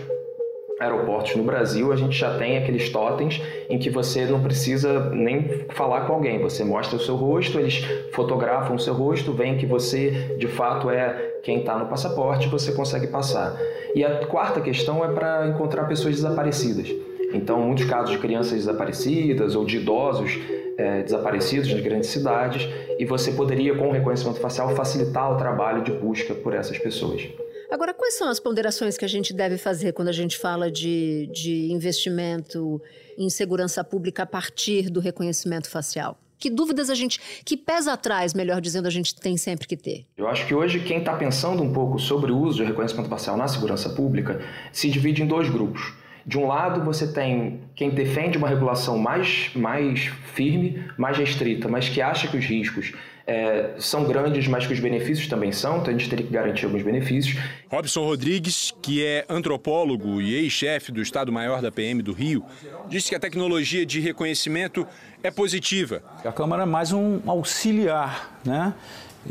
aeroportos 0.79 1.35
no 1.35 1.43
Brasil, 1.43 1.91
a 1.91 1.95
gente 1.95 2.17
já 2.17 2.37
tem 2.37 2.57
aqueles 2.57 2.89
totens 2.89 3.41
em 3.69 3.79
que 3.79 3.89
você 3.89 4.25
não 4.25 4.41
precisa 4.41 5.09
nem 5.09 5.65
falar 5.69 6.01
com 6.01 6.13
alguém. 6.13 6.39
Você 6.41 6.63
mostra 6.63 6.97
o 6.97 6.99
seu 6.99 7.15
rosto, 7.15 7.59
eles 7.59 7.83
fotografam 8.11 8.75
o 8.75 8.79
seu 8.79 8.93
rosto, 8.93 9.33
veem 9.33 9.57
que 9.57 9.65
você 9.65 10.35
de 10.37 10.47
fato 10.47 10.89
é 10.89 11.39
quem 11.41 11.59
está 11.59 11.77
no 11.77 11.87
passaporte, 11.87 12.47
você 12.47 12.71
consegue 12.71 13.07
passar. 13.07 13.59
E 13.95 14.03
a 14.03 14.25
quarta 14.25 14.61
questão 14.61 15.03
é 15.03 15.07
para 15.07 15.47
encontrar 15.47 15.85
pessoas 15.85 16.15
desaparecidas. 16.15 16.93
Então, 17.33 17.59
muitos 17.61 17.85
casos 17.85 18.11
de 18.11 18.17
crianças 18.19 18.53
desaparecidas 18.53 19.55
ou 19.55 19.65
de 19.65 19.77
idosos 19.77 20.39
é, 20.77 21.01
desaparecidos 21.01 21.71
nas 21.71 21.81
grandes 21.81 22.09
cidades, 22.09 22.69
e 22.99 23.05
você 23.05 23.31
poderia, 23.31 23.75
com 23.75 23.89
o 23.89 23.91
reconhecimento 23.91 24.39
facial, 24.39 24.69
facilitar 24.75 25.33
o 25.33 25.37
trabalho 25.37 25.81
de 25.81 25.91
busca 25.91 26.33
por 26.35 26.53
essas 26.53 26.77
pessoas. 26.77 27.27
Agora, 27.69 27.93
quais 27.93 28.17
são 28.17 28.29
as 28.29 28.39
ponderações 28.39 28.97
que 28.97 29.03
a 29.03 29.09
gente 29.09 29.33
deve 29.33 29.57
fazer 29.57 29.91
quando 29.91 30.07
a 30.07 30.13
gente 30.13 30.37
fala 30.37 30.71
de, 30.71 31.29
de 31.33 31.71
investimento 31.71 32.81
em 33.17 33.29
segurança 33.29 33.83
pública 33.83 34.23
a 34.23 34.25
partir 34.25 34.89
do 34.89 34.99
reconhecimento 34.99 35.69
facial? 35.69 36.17
Que 36.39 36.49
dúvidas 36.49 36.89
a 36.89 36.95
gente, 36.95 37.19
que 37.43 37.57
pés 37.57 37.87
atrás, 37.87 38.33
melhor 38.33 38.61
dizendo, 38.61 38.87
a 38.87 38.91
gente 38.91 39.15
tem 39.15 39.35
sempre 39.37 39.67
que 39.67 39.75
ter? 39.75 40.05
Eu 40.15 40.27
acho 40.27 40.45
que 40.45 40.53
hoje 40.53 40.79
quem 40.79 40.99
está 40.99 41.15
pensando 41.15 41.61
um 41.63 41.73
pouco 41.73 41.99
sobre 41.99 42.31
o 42.31 42.37
uso 42.37 42.57
de 42.57 42.63
reconhecimento 42.63 43.09
facial 43.09 43.35
na 43.35 43.47
segurança 43.47 43.89
pública 43.89 44.39
se 44.71 44.89
divide 44.89 45.23
em 45.23 45.27
dois 45.27 45.49
grupos. 45.49 45.93
De 46.25 46.37
um 46.37 46.45
lado, 46.45 46.83
você 46.83 47.11
tem 47.11 47.61
quem 47.75 47.89
defende 47.89 48.37
uma 48.37 48.49
regulação 48.49 48.97
mais, 48.97 49.49
mais 49.55 50.11
firme, 50.33 50.85
mais 50.97 51.17
restrita, 51.17 51.67
mas 51.67 51.89
que 51.89 52.01
acha 52.01 52.27
que 52.27 52.37
os 52.37 52.45
riscos 52.45 52.93
é, 53.27 53.71
são 53.77 54.05
grandes, 54.05 54.47
mas 54.47 54.65
que 54.65 54.71
os 54.71 54.79
benefícios 54.79 55.27
também 55.27 55.51
são, 55.51 55.79
então 55.79 55.89
a 55.93 55.97
gente 55.97 56.09
teria 56.09 56.25
que 56.25 56.31
garantir 56.31 56.63
alguns 56.63 56.81
benefícios. 56.81 57.37
Robson 57.69 58.05
Rodrigues, 58.05 58.73
que 58.81 59.05
é 59.05 59.25
antropólogo 59.27 60.21
e 60.21 60.33
ex-chefe 60.33 60.93
do 60.93 61.01
Estado-Maior 61.01 61.61
da 61.61 61.69
PM 61.69 62.01
do 62.01 62.13
Rio, 62.13 62.45
disse 62.87 63.09
que 63.09 63.15
a 63.15 63.19
tecnologia 63.19 63.85
de 63.85 63.99
reconhecimento 63.99 64.87
é 65.21 65.29
positiva. 65.29 66.01
A 66.23 66.31
Câmara 66.31 66.63
é 66.63 66.65
mais 66.65 66.93
um 66.93 67.19
auxiliar, 67.27 68.39
né? 68.45 68.73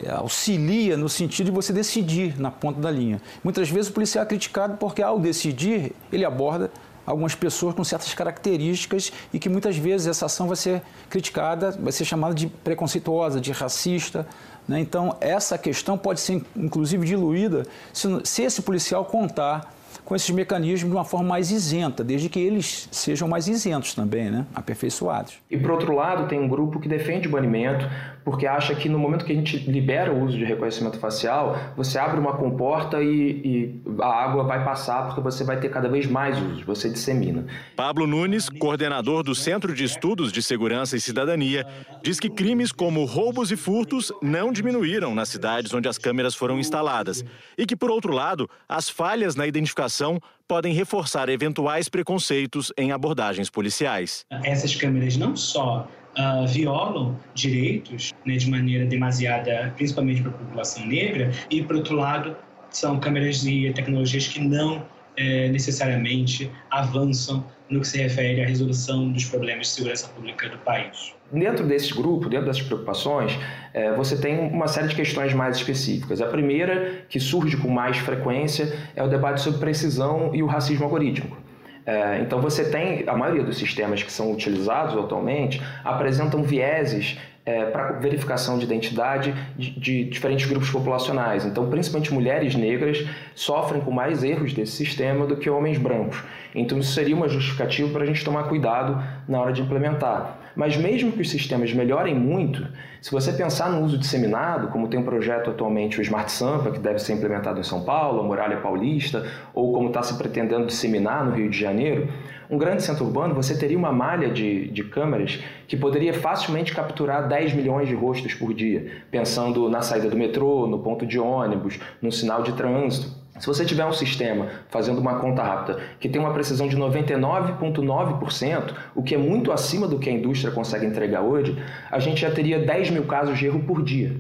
É, 0.05 0.11
auxilia 0.11 0.95
no 0.95 1.09
sentido 1.09 1.47
de 1.47 1.53
você 1.53 1.73
decidir 1.73 2.39
na 2.39 2.51
ponta 2.51 2.79
da 2.79 2.91
linha. 2.91 3.19
Muitas 3.43 3.71
vezes 3.71 3.89
o 3.89 3.95
policial 3.95 4.25
é 4.25 4.29
criticado 4.29 4.77
porque, 4.77 5.01
ao 5.01 5.19
decidir, 5.19 5.93
ele 6.13 6.23
aborda 6.23 6.71
algumas 7.07 7.35
pessoas 7.35 7.75
com 7.75 7.85
certas 7.85 8.13
características 8.13 9.13
e 9.33 9.39
que 9.39 9.49
muitas 9.49 9.77
vezes 9.77 10.09
essa 10.09 10.27
ação 10.27 10.49
vai 10.49 10.57
ser 10.57 10.83
criticada, 11.09 11.71
vai 11.71 11.93
ser 11.93 12.05
chamada 12.05 12.35
de 12.35 12.49
preconceituosa, 12.49 13.41
de 13.41 13.53
racista. 13.53 14.27
Né? 14.67 14.81
Então, 14.81 15.17
essa 15.21 15.57
questão 15.57 15.97
pode 15.97 16.21
ser, 16.21 16.43
inclusive, 16.57 17.07
diluída 17.07 17.65
se, 17.93 18.09
se 18.25 18.43
esse 18.43 18.63
policial 18.63 19.05
contar 19.05 19.73
com 20.05 20.15
esses 20.15 20.31
mecanismos 20.31 20.91
de 20.91 20.97
uma 20.97 21.05
forma 21.05 21.29
mais 21.29 21.51
isenta, 21.51 22.05
desde 22.05 22.29
que 22.29 22.39
eles 22.39 22.89
sejam 22.93 23.27
mais 23.27 23.49
isentos 23.49 23.93
também, 23.93 24.31
né? 24.31 24.47
aperfeiçoados. 24.55 25.39
E 25.51 25.57
por 25.57 25.73
outro 25.73 25.95
lado, 25.95 26.29
tem 26.29 26.39
um 26.39 26.49
grupo 26.49 26.79
que 26.79 26.89
defende 26.89 27.27
o 27.27 27.31
banimento, 27.31 27.89
porque 28.27 28.45
acha 28.45 28.75
que 28.75 28.89
no 28.89 28.99
momento 28.99 29.25
que 29.25 29.31
a 29.31 29.37
gente 29.37 29.57
libera 29.57 30.13
o 30.13 30.25
uso 30.25 30.37
de 30.37 30.45
reconhecimento 30.45 30.99
facial, 30.99 31.57
você 31.77 31.97
abre 31.97 32.19
uma 32.19 32.37
comporta 32.37 33.01
e, 33.01 33.07
e 33.07 33.81
a 34.03 34.25
água 34.25 34.43
vai 34.43 34.65
passar 34.65 35.07
porque 35.07 35.21
você 35.21 35.45
vai 35.45 35.61
ter 35.61 35.69
cada 35.69 35.89
vez 35.89 36.07
mais 36.07 36.37
usos, 36.37 36.65
você 36.65 36.91
dissemina. 36.91 37.47
Pablo 37.77 38.05
Nunes, 38.05 38.49
coordenador 38.49 39.23
do 39.23 39.33
Centro 39.33 39.73
de 39.73 39.85
Estudos 39.85 40.33
de 40.33 40.43
Segurança 40.43 40.97
e 40.97 41.01
Cidadania, 41.01 41.65
diz 42.03 42.19
que 42.19 42.29
crimes 42.29 42.73
como 42.73 43.05
roubos 43.05 43.53
e 43.53 43.57
furtos 43.57 44.11
não 44.21 44.51
diminuíram 44.51 45.15
nas 45.15 45.29
cidades 45.29 45.73
onde 45.73 45.89
as 45.89 45.97
câmeras 45.97 46.35
foram 46.35 46.59
instaladas 46.59 47.25
e 47.57 47.65
que, 47.65 47.77
por 47.77 47.93
outro 47.93 48.13
lado, 48.13 48.51
as 48.69 48.89
falhas 48.89 49.37
na 49.37 49.47
identificação 49.47 50.21
podem 50.49 50.73
reforçar 50.73 51.29
eventuais 51.29 51.89
preconceitos 51.89 52.73
em 52.77 52.91
abordagens 52.91 53.51
policiais. 53.51 54.25
Essas 54.43 54.75
câmeras 54.75 55.17
não 55.17 55.37
só 55.37 55.89
uh, 56.19 56.47
violam 56.47 57.19
direitos 57.35 58.13
né, 58.25 58.37
de 58.37 58.51
maneira 58.51 58.85
demasiada, 58.87 59.73
principalmente 59.77 60.23
para 60.23 60.31
a 60.31 60.35
população 60.35 60.87
negra, 60.87 61.31
e, 61.51 61.63
por 61.63 61.77
outro 61.77 61.97
lado, 61.97 62.37
são 62.71 62.99
câmeras 62.99 63.45
e 63.45 63.73
tecnologias 63.75 64.29
que 64.29 64.41
não 64.41 64.85
é, 65.17 65.49
necessariamente 65.49 66.51
avançam 66.71 67.45
no 67.71 67.81
que 67.81 67.89
se 67.89 67.99
refere 67.99 68.43
à 68.43 68.47
resolução 68.47 69.11
dos 69.11 69.25
problemas 69.25 69.69
de 69.69 69.73
segurança 69.73 70.09
pública 70.09 70.49
do 70.49 70.59
país. 70.59 71.15
Dentro 71.33 71.67
desse 71.67 71.93
grupo, 71.93 72.29
dentro 72.29 72.47
dessas 72.47 72.63
preocupações, 72.63 73.37
é, 73.75 73.93
você 73.95 74.17
tem 74.17 74.39
uma 74.39 74.69
série 74.69 74.89
de 74.89 74.95
questões 74.95 75.33
mais 75.35 75.57
específicas. 75.57 76.21
A 76.21 76.27
primeira, 76.27 77.05
que 77.09 77.19
surge 77.19 77.57
com 77.57 77.69
mais 77.69 77.97
frequência, 77.97 78.73
é 78.95 79.03
o 79.03 79.09
debate 79.09 79.41
sobre 79.41 79.59
precisão 79.59 80.33
e 80.35 80.43
o 80.43 80.47
racismo 80.47 80.85
algorítmico. 80.85 81.37
É, 81.87 82.19
então 82.21 82.41
você 82.41 82.69
tem, 82.69 83.05
a 83.07 83.17
maioria 83.17 83.45
dos 83.45 83.57
sistemas 83.57 84.03
que 84.03 84.11
são 84.11 84.33
utilizados 84.33 84.99
atualmente 84.99 85.63
apresentam 85.85 86.43
vieses 86.43 87.17
é, 87.47 87.67
para 87.67 87.93
verificação 87.93 88.59
de 88.59 88.65
identidade 88.65 89.33
de, 89.57 89.71
de, 89.79 90.05
diferentes 90.05 90.47
grupos 90.47 90.69
populacionais. 90.69 91.47
Então, 91.47 91.71
principalmente 91.71 92.13
mulheres 92.13 92.57
negras 92.57 93.07
sofrem 93.37 93.81
com 93.81 93.93
mais 93.93 94.25
erros 94.25 94.53
desse 94.53 94.73
sistema 94.73 95.25
do 95.25 95.37
que 95.37 95.49
homens 95.49 95.79
brancos. 95.79 96.21
Então, 96.53 96.77
isso 96.79 96.93
seria 96.93 97.15
uma 97.15 97.29
justificativa 97.29 97.89
para 97.91 98.03
a 98.03 98.07
gente 98.07 98.25
tomar 98.25 98.49
cuidado 98.49 99.01
na 99.29 99.41
hora 99.41 99.53
de 99.53 99.63
implementar. 99.63 100.46
Mas, 100.57 100.77
mesmo 100.77 101.13
que 101.13 101.21
os 101.21 101.29
sistemas 101.29 101.73
melhorem 101.75 102.15
muito, 102.15 102.67
se 103.03 103.13
você 103.13 103.31
pensar 103.31 103.71
no 103.71 103.85
uso 103.85 103.99
disseminado, 103.99 104.69
como 104.69 104.89
tem 104.89 104.99
um 104.99 105.05
projeto 105.05 105.51
atualmente, 105.51 106.01
o 106.01 106.03
Smart 106.03 106.33
Sampa, 106.33 106.71
que 106.71 106.79
deve 106.79 106.99
ser 106.99 107.13
implementado 107.13 107.61
em 107.61 107.63
São 107.63 107.85
Paulo, 107.85 108.21
a 108.21 108.25
Muralha 108.25 108.57
Paulista, 108.57 109.25
ou 109.53 109.75
como 109.75 109.89
está 109.89 110.03
se 110.03 110.17
pretendendo 110.17 110.67
disseminar 110.67 111.25
no 111.25 111.33
Rio 111.33 111.51
de 111.51 111.59
Janeiro, 111.59 112.09
um 112.49 112.57
grande 112.57 112.83
centro 112.83 113.05
urbano, 113.05 113.35
você 113.35 113.59
teria 113.59 113.77
uma 113.77 113.93
malha 113.93 114.31
de, 114.31 114.69
de 114.69 114.85
câmeras 114.85 115.41
que 115.69 115.77
poderia 115.77 116.15
facilmente 116.15 116.75
capturar 116.75 117.29
10 117.29 117.55
milhões 117.55 117.89
de 117.89 117.95
rostos 117.95 118.35
por 118.35 118.55
dia, 118.55 119.03
pensando 119.11 119.69
na 119.69 119.83
saída 119.83 120.09
do 120.09 120.17
metrô, 120.17 120.67
no 120.67 120.79
ponto 120.79 121.05
de 121.05 121.19
ônibus, 121.19 121.79
no 122.01 122.11
sinal 122.11 122.43
de 122.43 122.53
trânsito. 122.53 123.26
Se 123.39 123.47
você 123.47 123.65
tiver 123.65 123.85
um 123.85 123.93
sistema 123.93 124.49
fazendo 124.69 124.99
uma 124.99 125.19
conta 125.19 125.43
rápida 125.43 125.81
que 126.01 126.09
tem 126.09 126.21
uma 126.21 126.33
precisão 126.33 126.69
de 126.69 126.77
99,9%, 126.77 128.75
o 128.95 129.03
que 129.03 129.15
é 129.15 129.19
muito 129.19 129.53
acima 129.53 129.87
do 129.87 129.99
que 129.99 130.09
a 130.09 130.13
indústria 130.13 130.53
consegue 130.53 130.87
entregar 130.87 131.21
hoje, 131.21 131.57
a 131.91 131.99
gente 131.99 132.21
já 132.21 132.31
teria 132.31 132.59
10 132.59 132.91
mil 132.91 133.05
casos 133.05 133.39
de 133.39 133.47
erro 133.47 133.61
por 133.61 133.83
dia. 133.83 134.17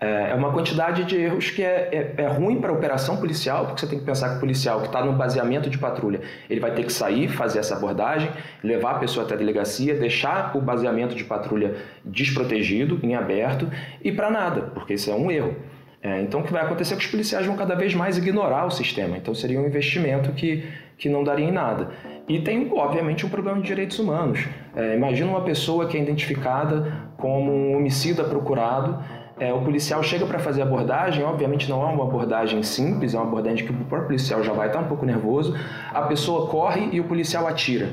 É, 0.00 0.30
é 0.30 0.34
uma 0.34 0.50
quantidade 0.50 1.04
de 1.04 1.14
erros 1.14 1.50
que 1.50 1.62
é, 1.62 2.14
é, 2.16 2.22
é 2.22 2.26
ruim 2.26 2.58
para 2.58 2.70
a 2.70 2.72
operação 2.72 3.18
policial, 3.18 3.66
porque 3.66 3.82
você 3.82 3.86
tem 3.86 3.98
que 3.98 4.04
pensar 4.04 4.30
que 4.30 4.36
o 4.36 4.40
policial 4.40 4.80
que 4.80 4.86
está 4.86 5.04
no 5.04 5.12
baseamento 5.12 5.68
de 5.68 5.76
patrulha, 5.76 6.22
ele 6.48 6.58
vai 6.58 6.72
ter 6.72 6.84
que 6.84 6.92
sair, 6.92 7.28
fazer 7.28 7.58
essa 7.58 7.76
abordagem, 7.76 8.30
levar 8.64 8.92
a 8.92 8.98
pessoa 8.98 9.26
até 9.26 9.34
a 9.34 9.36
delegacia, 9.36 9.94
deixar 9.94 10.56
o 10.56 10.60
baseamento 10.60 11.14
de 11.14 11.22
patrulha 11.22 11.76
desprotegido, 12.02 12.98
em 13.02 13.14
aberto, 13.14 13.68
e 14.02 14.10
para 14.10 14.30
nada, 14.30 14.62
porque 14.74 14.94
isso 14.94 15.10
é 15.10 15.14
um 15.14 15.30
erro. 15.30 15.54
É, 16.02 16.22
então, 16.22 16.40
o 16.40 16.42
que 16.44 16.52
vai 16.52 16.62
acontecer 16.62 16.94
é 16.94 16.96
que 16.96 17.04
os 17.04 17.10
policiais 17.10 17.46
vão 17.46 17.56
cada 17.56 17.74
vez 17.74 17.94
mais 17.94 18.16
ignorar 18.16 18.66
o 18.66 18.70
sistema. 18.70 19.16
Então, 19.16 19.34
seria 19.34 19.60
um 19.60 19.66
investimento 19.66 20.32
que, 20.32 20.64
que 20.96 21.08
não 21.08 21.22
daria 21.22 21.46
em 21.46 21.52
nada. 21.52 21.90
E 22.26 22.40
tem, 22.40 22.70
obviamente, 22.72 23.26
um 23.26 23.28
problema 23.28 23.60
de 23.60 23.66
direitos 23.66 23.98
humanos. 23.98 24.46
É, 24.74 24.96
imagina 24.96 25.30
uma 25.30 25.42
pessoa 25.42 25.86
que 25.86 25.98
é 25.98 26.00
identificada 26.00 27.10
como 27.18 27.52
um 27.52 27.76
homicida 27.76 28.24
procurado 28.24 28.98
é, 29.40 29.54
o 29.54 29.62
policial 29.62 30.02
chega 30.02 30.26
para 30.26 30.38
fazer 30.38 30.60
a 30.60 30.66
abordagem, 30.66 31.24
obviamente 31.24 31.68
não 31.68 31.82
é 31.82 31.86
uma 31.86 32.04
abordagem 32.04 32.62
simples, 32.62 33.14
é 33.14 33.16
uma 33.16 33.26
abordagem 33.26 33.64
que 33.64 33.72
o 33.72 33.76
próprio 33.86 34.08
policial 34.08 34.42
já 34.42 34.52
vai 34.52 34.66
estar 34.66 34.80
um 34.80 34.86
pouco 34.86 35.06
nervoso. 35.06 35.56
A 35.94 36.02
pessoa 36.02 36.46
corre 36.46 36.90
e 36.92 37.00
o 37.00 37.04
policial 37.04 37.48
atira. 37.48 37.88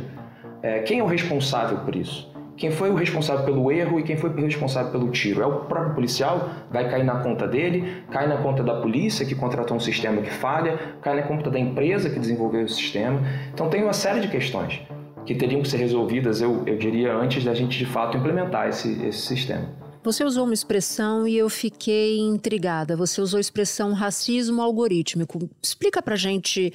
É, 0.62 0.80
quem 0.80 1.00
é 1.00 1.04
o 1.04 1.06
responsável 1.06 1.78
por 1.80 1.96
isso? 1.96 2.30
Quem 2.58 2.72
foi 2.72 2.90
o 2.90 2.96
responsável 2.96 3.46
pelo 3.46 3.72
erro 3.72 4.00
e 4.00 4.04
quem 4.04 4.18
foi 4.18 4.32
o 4.32 4.36
responsável 4.36 4.92
pelo 4.92 5.12
tiro? 5.12 5.44
É 5.44 5.46
o 5.46 5.66
próprio 5.66 5.94
policial? 5.94 6.50
Vai 6.72 6.90
cair 6.90 7.04
na 7.04 7.20
conta 7.20 7.48
dele? 7.48 8.04
Cai 8.10 8.28
na 8.28 8.38
conta 8.38 8.64
da 8.64 8.82
polícia 8.82 9.24
que 9.24 9.36
contratou 9.36 9.78
um 9.78 9.80
sistema 9.80 10.24
que 10.24 10.32
falha? 10.32 10.80
Cai 11.02 11.16
na 11.16 11.22
conta 11.22 11.52
da 11.52 11.60
empresa 11.60 12.10
que 12.10 12.20
desenvolveu 12.20 12.66
o 12.66 12.70
sistema? 12.70 13.22
Então 13.54 13.70
tem 13.70 13.84
uma 13.84 13.94
série 13.94 14.22
de 14.22 14.28
questões 14.28 14.82
que 15.24 15.36
teriam 15.36 15.62
que 15.62 15.68
ser 15.68 15.78
resolvidas, 15.78 16.42
eu, 16.42 16.64
eu 16.66 16.78
diria, 16.78 17.14
antes 17.14 17.44
da 17.44 17.54
gente 17.54 17.78
de 17.78 17.86
fato 17.86 18.18
implementar 18.18 18.70
esse, 18.70 19.06
esse 19.06 19.20
sistema. 19.20 19.70
Você 20.04 20.24
usou 20.24 20.46
uma 20.46 20.54
expressão 20.54 21.28
e 21.28 21.38
eu 21.38 21.50
fiquei 21.50 22.18
intrigada. 22.18 22.96
Você 22.96 23.20
usou 23.22 23.38
a 23.38 23.42
expressão 23.42 23.92
racismo 23.94 24.62
algorítmico. 24.62 25.50
Explica 25.62 26.02
pra 26.02 26.16
gente 26.16 26.74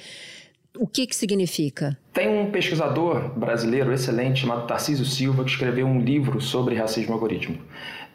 o 0.77 0.87
que, 0.87 1.05
que 1.05 1.15
significa? 1.15 1.97
Tem 2.11 2.27
um 2.27 2.49
pesquisador 2.49 3.29
brasileiro 3.37 3.93
excelente 3.93 4.41
chamado 4.41 4.65
Tarcísio 4.65 5.05
Silva 5.05 5.43
que 5.43 5.51
escreveu 5.51 5.85
um 5.85 5.99
livro 5.99 6.41
sobre 6.41 6.75
racismo 6.75 7.13
algorítmico. 7.13 7.63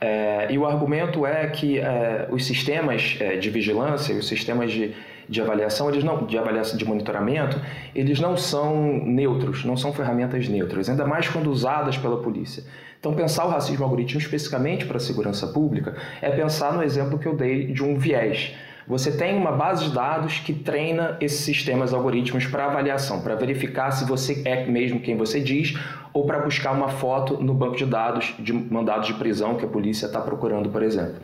É, 0.00 0.52
e 0.52 0.58
o 0.58 0.66
argumento 0.66 1.26
é 1.26 1.46
que 1.48 1.78
é, 1.78 2.28
os 2.30 2.44
sistemas 2.44 3.16
é, 3.20 3.36
de 3.36 3.50
vigilância, 3.50 4.14
os 4.14 4.26
sistemas 4.26 4.72
de, 4.72 4.92
de 5.28 5.40
avaliação, 5.40 5.88
eles 5.88 6.04
não, 6.04 6.24
de 6.24 6.38
avaliação 6.38 6.76
de 6.76 6.84
monitoramento, 6.84 7.60
eles 7.94 8.20
não 8.20 8.36
são 8.36 9.04
neutros, 9.04 9.64
não 9.64 9.76
são 9.76 9.92
ferramentas 9.92 10.48
neutras, 10.48 10.88
ainda 10.88 11.06
mais 11.06 11.28
quando 11.28 11.50
usadas 11.50 11.96
pela 11.96 12.22
polícia. 12.22 12.64
Então, 12.98 13.14
pensar 13.14 13.44
o 13.44 13.48
racismo 13.48 13.84
algoritmo 13.84 14.20
especificamente 14.20 14.84
para 14.84 14.96
a 14.96 15.00
segurança 15.00 15.46
pública 15.46 15.96
é 16.20 16.30
pensar 16.30 16.72
no 16.72 16.82
exemplo 16.82 17.18
que 17.18 17.26
eu 17.26 17.36
dei 17.36 17.66
de 17.66 17.82
um 17.82 17.96
viés. 17.96 18.54
Você 18.88 19.12
tem 19.12 19.36
uma 19.36 19.52
base 19.52 19.84
de 19.84 19.90
dados 19.90 20.38
que 20.38 20.54
treina 20.54 21.18
esses 21.20 21.40
sistemas 21.40 21.92
algoritmos 21.92 22.46
para 22.46 22.64
avaliação, 22.64 23.20
para 23.20 23.34
verificar 23.34 23.90
se 23.90 24.06
você 24.06 24.40
é 24.46 24.64
mesmo 24.64 24.98
quem 24.98 25.14
você 25.14 25.40
diz 25.40 25.74
ou 26.10 26.24
para 26.24 26.38
buscar 26.38 26.72
uma 26.72 26.88
foto 26.88 27.34
no 27.34 27.52
banco 27.52 27.76
de 27.76 27.84
dados 27.84 28.34
de 28.38 28.50
mandados 28.50 29.06
de 29.06 29.12
prisão 29.12 29.56
que 29.56 29.64
a 29.66 29.68
polícia 29.68 30.06
está 30.06 30.22
procurando, 30.22 30.70
por 30.70 30.82
exemplo. 30.82 31.16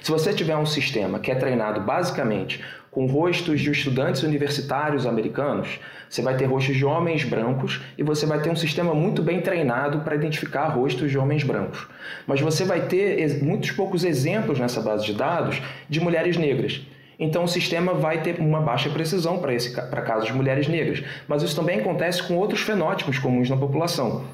Se 0.00 0.10
você 0.10 0.32
tiver 0.32 0.56
um 0.56 0.64
sistema 0.64 1.18
que 1.18 1.30
é 1.30 1.34
treinado 1.34 1.82
basicamente 1.82 2.64
com 2.90 3.04
rostos 3.04 3.60
de 3.60 3.70
estudantes 3.70 4.22
universitários 4.22 5.04
americanos, 5.04 5.78
você 6.08 6.22
vai 6.22 6.38
ter 6.38 6.46
rostos 6.46 6.74
de 6.74 6.86
homens 6.86 7.22
brancos 7.22 7.82
e 7.98 8.02
você 8.02 8.24
vai 8.24 8.40
ter 8.40 8.48
um 8.48 8.56
sistema 8.56 8.94
muito 8.94 9.22
bem 9.22 9.42
treinado 9.42 10.00
para 10.00 10.14
identificar 10.14 10.68
rostos 10.68 11.10
de 11.10 11.18
homens 11.18 11.44
brancos. 11.44 11.86
Mas 12.26 12.40
você 12.40 12.64
vai 12.64 12.80
ter 12.86 13.42
muitos 13.44 13.72
poucos 13.72 14.04
exemplos 14.04 14.58
nessa 14.58 14.80
base 14.80 15.04
de 15.04 15.12
dados 15.12 15.60
de 15.86 16.00
mulheres 16.00 16.38
negras. 16.38 16.80
Então 17.20 17.44
o 17.44 17.48
sistema 17.48 17.92
vai 17.92 18.22
ter 18.22 18.40
uma 18.40 18.62
baixa 18.62 18.88
precisão 18.88 19.38
para 19.38 20.00
casos 20.00 20.26
de 20.26 20.32
mulheres 20.32 20.66
negras. 20.66 21.04
Mas 21.28 21.42
isso 21.42 21.54
também 21.54 21.78
acontece 21.78 22.22
com 22.22 22.36
outros 22.38 22.62
fenótipos 22.62 23.18
comuns 23.18 23.50
na 23.50 23.58
população. 23.58 24.24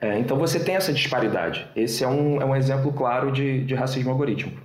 É, 0.00 0.18
então 0.18 0.36
você 0.36 0.58
tem 0.58 0.74
essa 0.74 0.92
disparidade. 0.92 1.64
Esse 1.76 2.02
é 2.02 2.08
um, 2.08 2.42
é 2.42 2.44
um 2.44 2.56
exemplo 2.56 2.92
claro 2.92 3.30
de, 3.30 3.64
de 3.64 3.74
racismo 3.76 4.10
algorítmico. 4.10 4.60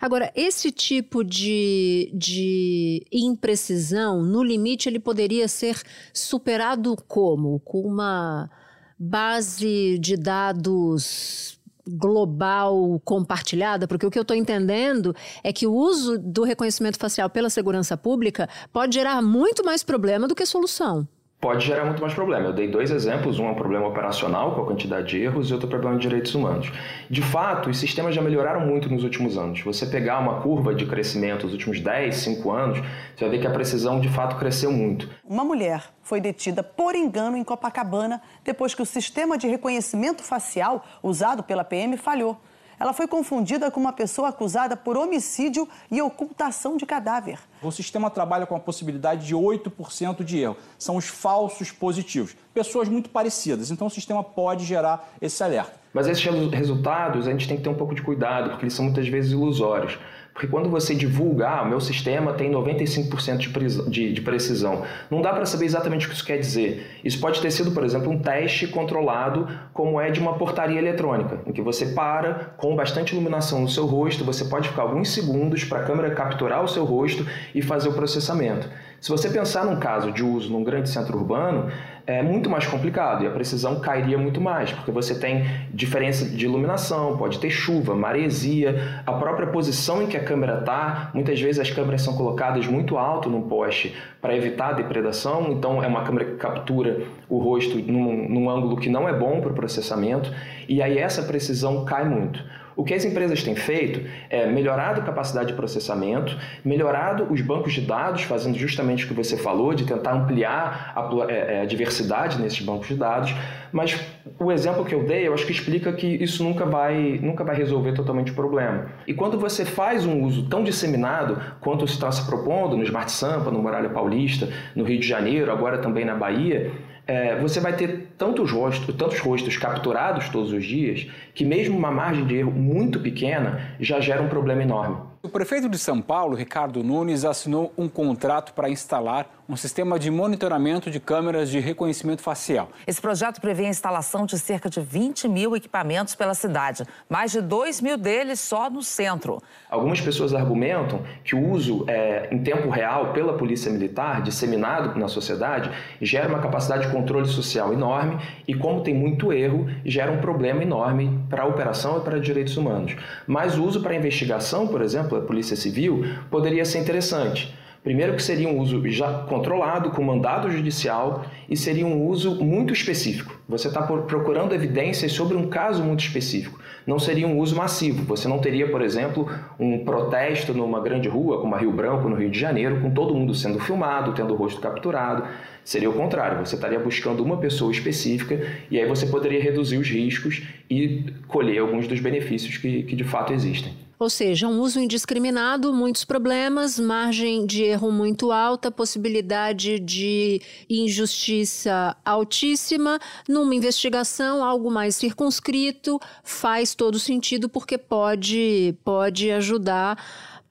Agora, 0.00 0.32
esse 0.34 0.72
tipo 0.72 1.22
de, 1.22 2.10
de 2.12 3.06
imprecisão, 3.12 4.22
no 4.22 4.42
limite, 4.42 4.88
ele 4.88 4.98
poderia 4.98 5.46
ser 5.46 5.80
superado 6.12 6.96
como? 7.06 7.60
Com 7.60 7.82
uma 7.82 8.50
base 8.98 9.98
de 9.98 10.16
dados 10.16 11.59
global 11.86 13.00
compartilhada, 13.04 13.86
porque 13.86 14.06
o 14.06 14.10
que 14.10 14.18
eu 14.18 14.22
estou 14.22 14.36
entendendo 14.36 15.14
é 15.42 15.52
que 15.52 15.66
o 15.66 15.72
uso 15.72 16.18
do 16.18 16.42
reconhecimento 16.42 16.98
facial 16.98 17.28
pela 17.30 17.50
segurança 17.50 17.96
pública 17.96 18.48
pode 18.72 18.94
gerar 18.94 19.22
muito 19.22 19.64
mais 19.64 19.82
problema 19.82 20.28
do 20.28 20.34
que 20.34 20.46
solução 20.46 21.06
pode 21.40 21.66
gerar 21.66 21.86
muito 21.86 22.02
mais 22.02 22.12
problema. 22.12 22.48
Eu 22.48 22.52
dei 22.52 22.68
dois 22.68 22.90
exemplos, 22.90 23.38
um 23.38 23.46
é 23.46 23.50
um 23.50 23.54
problema 23.54 23.86
operacional, 23.86 24.54
com 24.54 24.62
a 24.62 24.66
quantidade 24.66 25.08
de 25.08 25.22
erros, 25.22 25.48
e 25.48 25.54
outro 25.54 25.66
é 25.66 25.68
um 25.68 25.70
problema 25.70 25.96
de 25.96 26.02
direitos 26.06 26.34
humanos. 26.34 26.70
De 27.08 27.22
fato, 27.22 27.70
os 27.70 27.78
sistemas 27.78 28.14
já 28.14 28.20
melhoraram 28.20 28.60
muito 28.60 28.90
nos 28.90 29.02
últimos 29.02 29.38
anos. 29.38 29.62
Você 29.62 29.86
pegar 29.86 30.18
uma 30.18 30.42
curva 30.42 30.74
de 30.74 30.84
crescimento 30.84 31.44
nos 31.44 31.54
últimos 31.54 31.80
10, 31.80 32.14
5 32.14 32.50
anos, 32.50 32.78
você 33.16 33.24
vai 33.24 33.30
ver 33.30 33.38
que 33.40 33.46
a 33.46 33.50
precisão 33.50 33.98
de 33.98 34.08
fato 34.10 34.36
cresceu 34.36 34.70
muito. 34.70 35.08
Uma 35.24 35.44
mulher 35.44 35.84
foi 36.02 36.20
detida 36.20 36.62
por 36.62 36.94
engano 36.94 37.36
em 37.36 37.44
Copacabana 37.44 38.20
depois 38.44 38.74
que 38.74 38.82
o 38.82 38.86
sistema 38.86 39.38
de 39.38 39.48
reconhecimento 39.48 40.22
facial 40.22 40.84
usado 41.02 41.42
pela 41.42 41.64
PM 41.64 41.96
falhou. 41.96 42.38
Ela 42.80 42.94
foi 42.94 43.06
confundida 43.06 43.70
com 43.70 43.78
uma 43.78 43.92
pessoa 43.92 44.30
acusada 44.30 44.74
por 44.74 44.96
homicídio 44.96 45.68
e 45.90 46.00
ocultação 46.00 46.78
de 46.78 46.86
cadáver. 46.86 47.38
O 47.62 47.70
sistema 47.70 48.08
trabalha 48.08 48.46
com 48.46 48.56
a 48.56 48.58
possibilidade 48.58 49.26
de 49.26 49.36
8% 49.36 50.24
de 50.24 50.38
erro. 50.38 50.56
São 50.78 50.96
os 50.96 51.06
falsos 51.06 51.70
positivos. 51.70 52.34
Pessoas 52.54 52.88
muito 52.88 53.10
parecidas. 53.10 53.70
Então 53.70 53.86
o 53.86 53.90
sistema 53.90 54.24
pode 54.24 54.64
gerar 54.64 55.12
esse 55.20 55.44
alerta. 55.44 55.78
Mas 55.92 56.06
esses 56.06 56.24
resultados 56.24 57.28
a 57.28 57.30
gente 57.32 57.46
tem 57.46 57.58
que 57.58 57.62
ter 57.62 57.68
um 57.68 57.74
pouco 57.74 57.94
de 57.94 58.00
cuidado, 58.00 58.48
porque 58.48 58.64
eles 58.64 58.72
são 58.72 58.86
muitas 58.86 59.06
vezes 59.06 59.32
ilusórios. 59.32 59.98
Porque 60.40 60.50
quando 60.50 60.70
você 60.70 60.94
divulga, 60.94 61.50
ah, 61.50 61.62
o 61.64 61.68
meu 61.68 61.80
sistema 61.82 62.32
tem 62.32 62.50
95% 62.50 63.36
de, 63.36 63.90
de, 63.90 64.12
de 64.14 64.20
precisão, 64.22 64.84
não 65.10 65.20
dá 65.20 65.34
para 65.34 65.44
saber 65.44 65.66
exatamente 65.66 66.06
o 66.06 66.08
que 66.08 66.14
isso 66.14 66.24
quer 66.24 66.38
dizer. 66.38 66.86
Isso 67.04 67.20
pode 67.20 67.42
ter 67.42 67.50
sido, 67.50 67.72
por 67.72 67.84
exemplo, 67.84 68.10
um 68.10 68.18
teste 68.18 68.66
controlado, 68.66 69.46
como 69.74 70.00
é 70.00 70.10
de 70.10 70.18
uma 70.18 70.38
portaria 70.38 70.78
eletrônica, 70.78 71.40
em 71.46 71.52
que 71.52 71.60
você 71.60 71.88
para 71.88 72.54
com 72.56 72.74
bastante 72.74 73.12
iluminação 73.12 73.60
no 73.60 73.68
seu 73.68 73.84
rosto, 73.84 74.24
você 74.24 74.46
pode 74.46 74.70
ficar 74.70 74.80
alguns 74.80 75.10
segundos 75.10 75.62
para 75.64 75.80
a 75.80 75.84
câmera 75.84 76.14
capturar 76.14 76.64
o 76.64 76.68
seu 76.68 76.86
rosto 76.86 77.26
e 77.54 77.60
fazer 77.60 77.90
o 77.90 77.92
processamento. 77.92 78.66
Se 78.98 79.10
você 79.10 79.28
pensar 79.28 79.66
num 79.66 79.78
caso 79.78 80.10
de 80.10 80.24
uso 80.24 80.50
num 80.50 80.64
grande 80.64 80.88
centro 80.88 81.18
urbano, 81.18 81.70
é 82.06 82.22
muito 82.22 82.48
mais 82.48 82.66
complicado 82.66 83.24
e 83.24 83.26
a 83.26 83.30
precisão 83.30 83.80
cairia 83.80 84.18
muito 84.18 84.40
mais, 84.40 84.72
porque 84.72 84.90
você 84.90 85.18
tem 85.18 85.44
diferença 85.72 86.24
de 86.24 86.44
iluminação, 86.44 87.16
pode 87.16 87.38
ter 87.38 87.50
chuva, 87.50 87.94
maresia, 87.94 89.02
a 89.06 89.12
própria 89.12 89.46
posição 89.46 90.02
em 90.02 90.06
que 90.06 90.16
a 90.16 90.24
câmera 90.24 90.58
está. 90.60 91.10
Muitas 91.14 91.40
vezes 91.40 91.60
as 91.60 91.70
câmeras 91.70 92.02
são 92.02 92.16
colocadas 92.16 92.66
muito 92.66 92.96
alto 92.98 93.28
no 93.28 93.42
poste 93.42 93.94
para 94.20 94.36
evitar 94.36 94.70
a 94.70 94.72
depredação, 94.72 95.52
então 95.52 95.82
é 95.82 95.86
uma 95.86 96.02
câmera 96.02 96.24
que 96.26 96.36
captura 96.36 97.02
o 97.28 97.38
rosto 97.38 97.78
num, 97.78 98.28
num 98.28 98.50
ângulo 98.50 98.76
que 98.76 98.88
não 98.88 99.08
é 99.08 99.12
bom 99.12 99.40
para 99.40 99.50
o 99.50 99.54
processamento, 99.54 100.32
e 100.68 100.82
aí 100.82 100.98
essa 100.98 101.22
precisão 101.22 101.84
cai 101.84 102.04
muito. 102.04 102.42
O 102.80 102.82
que 102.82 102.94
as 102.94 103.04
empresas 103.04 103.42
têm 103.42 103.54
feito 103.54 104.08
é 104.30 104.46
melhorado 104.46 105.02
a 105.02 105.04
capacidade 105.04 105.48
de 105.48 105.52
processamento, 105.52 106.34
melhorado 106.64 107.26
os 107.30 107.42
bancos 107.42 107.74
de 107.74 107.82
dados, 107.82 108.22
fazendo 108.22 108.56
justamente 108.56 109.04
o 109.04 109.08
que 109.08 109.12
você 109.12 109.36
falou, 109.36 109.74
de 109.74 109.84
tentar 109.84 110.14
ampliar 110.14 110.94
a, 110.96 111.30
é, 111.30 111.56
é, 111.56 111.60
a 111.60 111.66
diversidade 111.66 112.40
nesses 112.40 112.60
bancos 112.62 112.88
de 112.88 112.94
dados, 112.94 113.34
mas 113.70 114.00
o 114.38 114.50
exemplo 114.50 114.82
que 114.82 114.94
eu 114.94 115.04
dei, 115.04 115.28
eu 115.28 115.34
acho 115.34 115.44
que 115.44 115.52
explica 115.52 115.92
que 115.92 116.06
isso 116.06 116.42
nunca 116.42 116.64
vai, 116.64 117.20
nunca 117.22 117.44
vai 117.44 117.54
resolver 117.54 117.92
totalmente 117.92 118.32
o 118.32 118.34
problema. 118.34 118.86
E 119.06 119.12
quando 119.12 119.38
você 119.38 119.66
faz 119.66 120.06
um 120.06 120.22
uso 120.22 120.48
tão 120.48 120.64
disseminado 120.64 121.38
quanto 121.60 121.84
está 121.84 122.10
se 122.10 122.24
propondo 122.24 122.78
no 122.78 122.82
Smart 122.82 123.12
Sampa, 123.12 123.50
no 123.50 123.60
Muralha 123.60 123.90
Paulista, 123.90 124.48
no 124.74 124.84
Rio 124.84 124.98
de 124.98 125.06
Janeiro, 125.06 125.52
agora 125.52 125.76
também 125.76 126.06
na 126.06 126.14
Bahia, 126.14 126.72
é, 127.06 127.36
você 127.36 127.60
vai 127.60 127.74
ter 127.74 128.09
tantos 128.20 128.52
rostos, 128.52 128.94
tantos 128.96 129.18
rostos 129.18 129.56
capturados 129.56 130.28
todos 130.28 130.52
os 130.52 130.62
dias 130.62 131.06
que 131.34 131.42
mesmo 131.42 131.78
uma 131.78 131.90
margem 131.90 132.26
de 132.26 132.36
erro 132.36 132.52
muito 132.52 133.00
pequena 133.00 133.74
já 133.80 133.98
gera 133.98 134.20
um 134.20 134.28
problema 134.28 134.62
enorme. 134.62 135.09
O 135.22 135.28
prefeito 135.28 135.68
de 135.68 135.76
São 135.76 136.00
Paulo, 136.00 136.34
Ricardo 136.34 136.82
Nunes, 136.82 137.26
assinou 137.26 137.74
um 137.76 137.90
contrato 137.90 138.54
para 138.54 138.70
instalar 138.70 139.28
um 139.46 139.54
sistema 139.54 139.98
de 139.98 140.10
monitoramento 140.10 140.90
de 140.90 140.98
câmeras 140.98 141.50
de 141.50 141.58
reconhecimento 141.58 142.22
facial. 142.22 142.70
Esse 142.86 143.02
projeto 143.02 143.38
prevê 143.38 143.66
a 143.66 143.68
instalação 143.68 144.24
de 144.24 144.38
cerca 144.38 144.70
de 144.70 144.80
20 144.80 145.28
mil 145.28 145.54
equipamentos 145.54 146.14
pela 146.14 146.32
cidade, 146.32 146.84
mais 147.06 147.32
de 147.32 147.42
2 147.42 147.82
mil 147.82 147.98
deles 147.98 148.40
só 148.40 148.70
no 148.70 148.80
centro. 148.80 149.42
Algumas 149.68 150.00
pessoas 150.00 150.32
argumentam 150.32 151.02
que 151.22 151.34
o 151.34 151.50
uso 151.50 151.84
é, 151.86 152.28
em 152.32 152.42
tempo 152.42 152.70
real 152.70 153.12
pela 153.12 153.36
Polícia 153.36 153.70
Militar, 153.70 154.22
disseminado 154.22 154.98
na 154.98 155.08
sociedade, 155.08 155.70
gera 156.00 156.28
uma 156.28 156.38
capacidade 156.38 156.86
de 156.86 156.92
controle 156.92 157.26
social 157.26 157.74
enorme 157.74 158.18
e, 158.48 158.54
como 158.54 158.82
tem 158.82 158.94
muito 158.94 159.32
erro, 159.32 159.68
gera 159.84 160.12
um 160.12 160.18
problema 160.18 160.62
enorme 160.62 161.22
para 161.28 161.42
a 161.42 161.46
operação 161.46 161.98
e 161.98 162.00
para 162.02 162.18
direitos 162.20 162.56
humanos. 162.56 162.96
Mas 163.26 163.58
o 163.58 163.64
uso 163.64 163.82
para 163.82 163.94
investigação, 163.94 164.68
por 164.68 164.80
exemplo, 164.80 165.09
pela 165.10 165.20
Polícia 165.20 165.56
Civil, 165.56 166.04
poderia 166.30 166.64
ser 166.64 166.78
interessante. 166.78 167.54
Primeiro 167.82 168.14
que 168.14 168.22
seria 168.22 168.46
um 168.46 168.58
uso 168.58 168.86
já 168.90 169.10
controlado, 169.22 169.90
com 169.90 170.02
mandado 170.02 170.50
judicial, 170.50 171.24
e 171.48 171.56
seria 171.56 171.86
um 171.86 172.06
uso 172.06 172.34
muito 172.34 172.74
específico. 172.74 173.40
Você 173.48 173.68
está 173.68 173.80
procurando 173.82 174.54
evidências 174.54 175.12
sobre 175.12 175.34
um 175.34 175.48
caso 175.48 175.82
muito 175.82 176.00
específico. 176.00 176.60
Não 176.86 176.98
seria 176.98 177.26
um 177.26 177.38
uso 177.38 177.56
massivo. 177.56 178.04
Você 178.04 178.28
não 178.28 178.38
teria, 178.38 178.70
por 178.70 178.82
exemplo, 178.82 179.30
um 179.58 179.82
protesto 179.82 180.52
numa 180.52 180.78
grande 180.80 181.08
rua, 181.08 181.40
como 181.40 181.54
a 181.54 181.58
Rio 181.58 181.72
Branco, 181.72 182.06
no 182.06 182.16
Rio 182.16 182.28
de 182.28 182.38
Janeiro, 182.38 182.82
com 182.82 182.90
todo 182.90 183.14
mundo 183.14 183.34
sendo 183.34 183.58
filmado, 183.58 184.12
tendo 184.12 184.34
o 184.34 184.36
rosto 184.36 184.60
capturado. 184.60 185.24
Seria 185.64 185.88
o 185.88 185.94
contrário, 185.94 186.44
você 186.44 186.56
estaria 186.56 186.78
buscando 186.78 187.22
uma 187.22 187.38
pessoa 187.38 187.72
específica 187.72 188.46
e 188.70 188.78
aí 188.78 188.86
você 188.86 189.06
poderia 189.06 189.42
reduzir 189.42 189.78
os 189.78 189.88
riscos 189.88 190.42
e 190.68 191.06
colher 191.28 191.60
alguns 191.60 191.88
dos 191.88 192.00
benefícios 192.00 192.58
que, 192.58 192.82
que 192.82 192.94
de 192.94 193.04
fato 193.04 193.32
existem. 193.32 193.72
Ou 194.00 194.08
seja, 194.08 194.48
um 194.48 194.62
uso 194.62 194.80
indiscriminado, 194.80 195.74
muitos 195.74 196.06
problemas, 196.06 196.78
margem 196.78 197.44
de 197.44 197.64
erro 197.64 197.92
muito 197.92 198.32
alta, 198.32 198.70
possibilidade 198.70 199.78
de 199.78 200.40
injustiça 200.70 201.94
altíssima. 202.02 202.98
Numa 203.28 203.54
investigação, 203.54 204.42
algo 204.42 204.70
mais 204.70 204.96
circunscrito 204.96 206.00
faz 206.24 206.74
todo 206.74 206.98
sentido 206.98 207.46
porque 207.46 207.76
pode, 207.76 208.74
pode 208.82 209.30
ajudar 209.30 210.02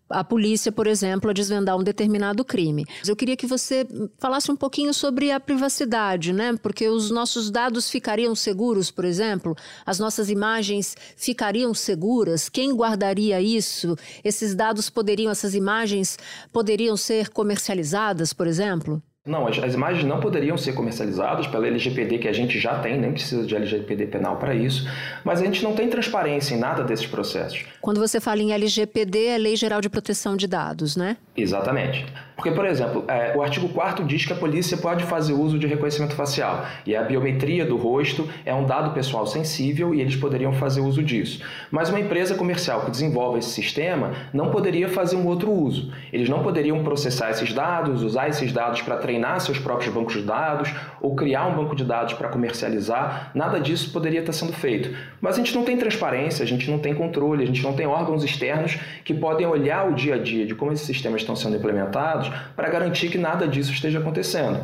a 0.10 0.24
polícia, 0.24 0.72
por 0.72 0.88
exemplo, 0.88 1.30
a 1.30 1.34
desvendar 1.34 1.78
um 1.78 1.84
determinado 1.84 2.44
crime. 2.44 2.86
Eu 3.08 3.16
queria 3.16 3.38
que 3.38 3.46
você 3.46 3.88
falasse 4.18 4.52
um 4.52 4.56
pouquinho 4.56 4.94
sobre 4.94 5.32
a 5.32 5.40
privacidade, 5.40 6.34
né? 6.34 6.56
Porque 6.62 6.88
os 6.88 7.12
nossos 7.12 7.52
dados 7.52 7.90
ficariam 7.90 8.34
seguros, 8.36 8.90
por 8.90 9.06
exemplo, 9.06 9.56
as 9.86 10.00
nossas 10.00 10.30
imagens 10.30 10.96
ficariam 11.16 11.74
seguras. 11.74 12.50
Quem 12.50 12.74
guardaria 12.74 13.42
isso? 13.42 13.96
Esses 14.24 14.56
dados 14.56 14.90
poderiam, 14.90 15.32
essas 15.32 15.54
imagens 15.54 16.18
poderiam 16.52 16.98
ser 16.98 17.30
comercializadas, 17.30 18.34
por 18.34 18.48
exemplo? 18.48 19.02
Não, 19.30 19.48
as, 19.48 19.60
as, 19.60 19.76
imagens 19.76 20.04
não 20.04 20.20
poderiam 20.20 20.58
ser 20.58 20.74
comercializadas 20.74 21.46
pela 21.46 21.68
LGPD, 21.68 22.18
que 22.18 22.28
a 22.28 22.34
gente 22.34 22.60
já 22.60 22.80
tem, 22.80 23.00
nem 23.00 23.12
precisa 23.12 23.46
de 23.46 23.56
LGPD 23.56 24.08
penal 24.08 24.38
para 24.38 24.56
isso, 24.56 24.90
mas 25.24 25.40
a 25.40 25.46
gente 25.46 25.64
não 25.64 25.76
tem 25.76 25.88
transparência 25.88 26.56
em 26.56 26.58
nada 26.58 26.84
desses 26.84 27.06
processos. 27.06 27.64
Quando 27.80 28.00
você 28.00 28.20
fala 28.20 28.42
em 28.42 28.52
LGPD, 28.52 29.26
é 29.28 29.38
Lei 29.38 29.56
Geral 29.56 29.82
de 29.82 29.90
Proteção 29.90 30.36
de 30.36 30.48
Dados, 30.48 30.96
né? 30.96 31.16
Exatamente. 31.38 32.06
Porque, 32.40 32.52
por 32.52 32.66
exemplo, 32.66 33.04
é, 33.10 33.36
o 33.36 33.42
artigo 33.42 33.68
4 33.68 34.06
diz 34.06 34.26
que 34.26 34.32
a 34.32 34.36
polícia 34.36 34.78
pode 34.78 35.04
fazer 35.04 35.34
uso 35.34 35.60
de 35.60 35.68
reconhecimento 35.68 36.16
facial 36.16 36.66
e 36.86 36.96
a 36.96 37.04
biometria 37.04 37.66
do 37.66 37.76
rosto 37.76 38.30
é 38.46 38.56
um 38.56 38.64
dado 38.64 38.92
pessoal 38.94 39.28
sensível 39.28 39.94
e 39.94 40.00
eles 40.00 40.16
poderiam 40.16 40.54
fazer 40.54 40.80
uso 40.80 41.04
disso. 41.04 41.44
Mas 41.70 41.90
uma 41.90 42.00
empresa 42.00 42.36
comercial 42.36 42.86
que 42.86 42.92
desenvolve 42.92 43.40
esse 43.40 43.50
sistema 43.50 44.14
não 44.32 44.52
poderia 44.52 44.88
fazer 44.88 45.18
um 45.18 45.28
outro 45.28 45.52
uso. 45.52 45.92
Eles 46.14 46.30
não 46.30 46.42
poderiam 46.42 46.82
processar 46.82 47.30
esses 47.30 47.52
dados, 47.52 48.04
usar 48.04 48.30
esses 48.30 48.54
dados 48.54 48.82
para 48.82 48.96
treinar 48.96 49.42
seus 49.42 49.60
próprios 49.60 49.94
bancos 49.94 50.14
de 50.14 50.22
dados 50.22 50.74
ou 51.02 51.16
criar 51.16 51.46
um 51.46 51.58
banco 51.58 51.76
de 51.76 51.84
dados 51.84 52.14
para 52.14 52.30
comercializar. 52.30 53.32
Nada 53.36 53.60
disso 53.60 53.92
poderia 53.92 54.22
estar 54.22 54.32
sendo 54.32 54.54
feito. 54.54 54.96
Mas 55.20 55.36
a 55.36 55.40
gente 55.40 55.54
não 55.54 55.66
tem 55.66 55.76
transparência, 55.76 56.42
a 56.42 56.48
gente 56.48 56.72
não 56.72 56.80
tem 56.80 56.96
controle, 56.96 57.44
a 57.44 57.48
gente 57.48 57.62
não 57.62 57.74
tem 57.74 57.86
órgãos 57.86 58.24
externos 58.24 58.80
que 59.04 59.14
podem 59.14 59.46
olhar 59.46 59.90
o 59.90 59.94
dia 59.94 60.16
a 60.16 60.18
dia 60.18 60.46
de 60.46 60.56
como 60.56 60.72
esses 60.72 60.88
sistemas 60.88 61.20
estão 61.20 61.36
sendo 61.36 61.58
implementados 61.58 62.29
para 62.56 62.70
garantir 62.70 63.10
que 63.10 63.18
nada 63.18 63.48
disso 63.48 63.72
esteja 63.72 64.00
acontecendo. 64.00 64.60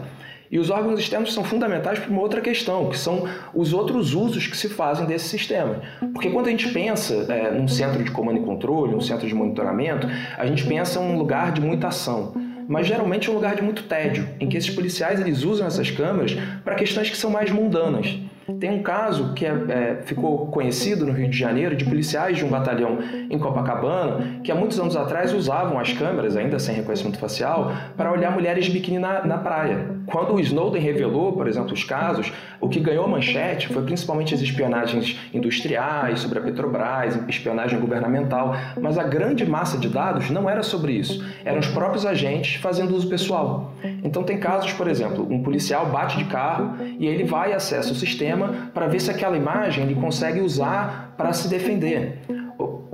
E 0.52 0.60
os 0.60 0.70
órgãos 0.70 1.00
externos 1.00 1.34
são 1.34 1.44
fundamentais 1.44 2.00
para 2.00 2.10
uma 2.10 2.22
outra 2.22 2.40
questão, 2.40 2.90
que 2.90 2.98
são 2.98 3.28
os 3.54 3.74
outros 3.74 4.14
usos 4.14 4.48
que 4.48 4.56
se 4.56 4.70
fazem 4.70 5.06
desse 5.06 5.28
sistema. 5.28 5.82
Porque 6.14 6.30
quando 6.30 6.48
a 6.48 6.52
gente 6.52 6.70
pensa 6.70 7.26
é, 7.30 7.52
num 7.52 7.68
centro 7.68 8.04
de 8.04 8.12
comando 8.12 8.40
e 8.40 8.44
controle, 8.44 8.94
um 8.94 9.02
centro 9.02 9.28
de 9.28 9.34
monitoramento, 9.34 10.08
a 10.38 10.46
gente 10.46 10.66
pensa 10.66 11.00
um 11.00 11.18
lugar 11.18 11.52
de 11.52 11.62
muita 11.62 11.88
ação. 11.88 12.34
Mas 12.68 12.88
geralmente 12.88 13.28
é 13.28 13.32
um 13.32 13.36
lugar 13.36 13.56
de 13.56 13.62
muito 13.62 13.84
tédio, 13.84 14.28
em 14.40 14.48
que 14.48 14.58
esses 14.58 14.74
policiais 14.74 15.20
eles 15.20 15.44
usam 15.44 15.68
essas 15.68 15.92
câmeras 15.92 16.36
para 16.64 16.76
questões 16.76 17.10
que 17.10 17.18
são 17.18 17.30
mais 17.30 17.52
mundanas. 17.52 18.18
Tem 18.60 18.70
um 18.70 18.84
caso 18.84 19.34
que 19.34 19.44
é, 19.44 19.50
é, 19.50 20.02
ficou 20.04 20.46
conhecido 20.48 21.04
no 21.06 21.12
Rio 21.12 21.28
de 21.28 21.38
Janeiro 21.38 21.76
de 21.76 21.84
policiais 21.84 22.38
de 22.38 22.46
um 22.46 22.50
batalhão 22.50 23.00
em 23.30 23.40
Copacabana 23.40 24.40
que 24.44 24.52
há 24.52 24.56
muitos 24.56 24.80
anos 24.80 24.96
atrás 24.96 25.34
usavam 25.34 25.80
as 25.80 25.94
câmeras, 25.94 26.38
ainda 26.38 26.60
sem 26.60 26.76
reconhecimento 26.76 27.18
facial, 27.18 27.72
para 27.98 28.12
olhar 28.12 28.32
mulheres 28.32 28.66
de 28.66 28.72
biquíni 28.72 29.00
na, 29.00 29.26
na 29.26 29.38
praia. 29.40 29.96
Quando 30.06 30.36
o 30.36 30.40
Snowden 30.40 30.82
revelou, 30.82 31.34
por 31.34 31.48
exemplo, 31.48 31.74
os 31.74 31.84
casos, 31.84 32.32
o 32.62 32.70
que 32.70 32.80
ganhou 32.80 33.08
manchete 33.08 33.68
foi 33.70 33.82
principalmente 33.82 34.36
as 34.36 34.42
espionagens 34.42 35.20
industriais 35.34 36.20
sobre 36.20 36.38
a 36.38 36.42
Petrobras, 36.44 37.18
espionagem 37.28 37.80
governamental, 37.80 38.56
mas 38.80 39.00
a 39.00 39.04
grande 39.04 39.44
massa 39.44 39.78
de 39.80 39.90
dados 39.90 40.30
não 40.30 40.48
era 40.48 40.62
sobre 40.62 40.94
isso, 40.94 41.26
eram 41.44 41.60
os 41.60 41.68
próprios 41.68 42.06
agentes 42.06 42.62
fazendo 42.62 42.96
uso 42.96 43.10
pessoal. 43.10 43.74
Então 44.04 44.24
tem 44.24 44.40
casos, 44.40 44.72
por 44.74 44.88
exemplo, 44.88 45.26
um 45.28 45.42
policial 45.42 45.88
bate 45.88 46.18
de 46.18 46.26
carro 46.26 46.76
e 47.00 47.08
ele 47.08 47.24
vai 47.24 47.52
e 47.52 47.54
acessa 47.54 47.92
o 47.92 47.96
sistema 47.96 48.35
para 48.74 48.88
ver 48.88 49.00
se 49.00 49.10
aquela 49.10 49.38
imagem 49.38 49.86
ele 49.86 49.96
consegue 49.96 50.42
usar 50.42 51.14
para 51.18 51.34
se 51.34 51.48
defender. 51.48 52.22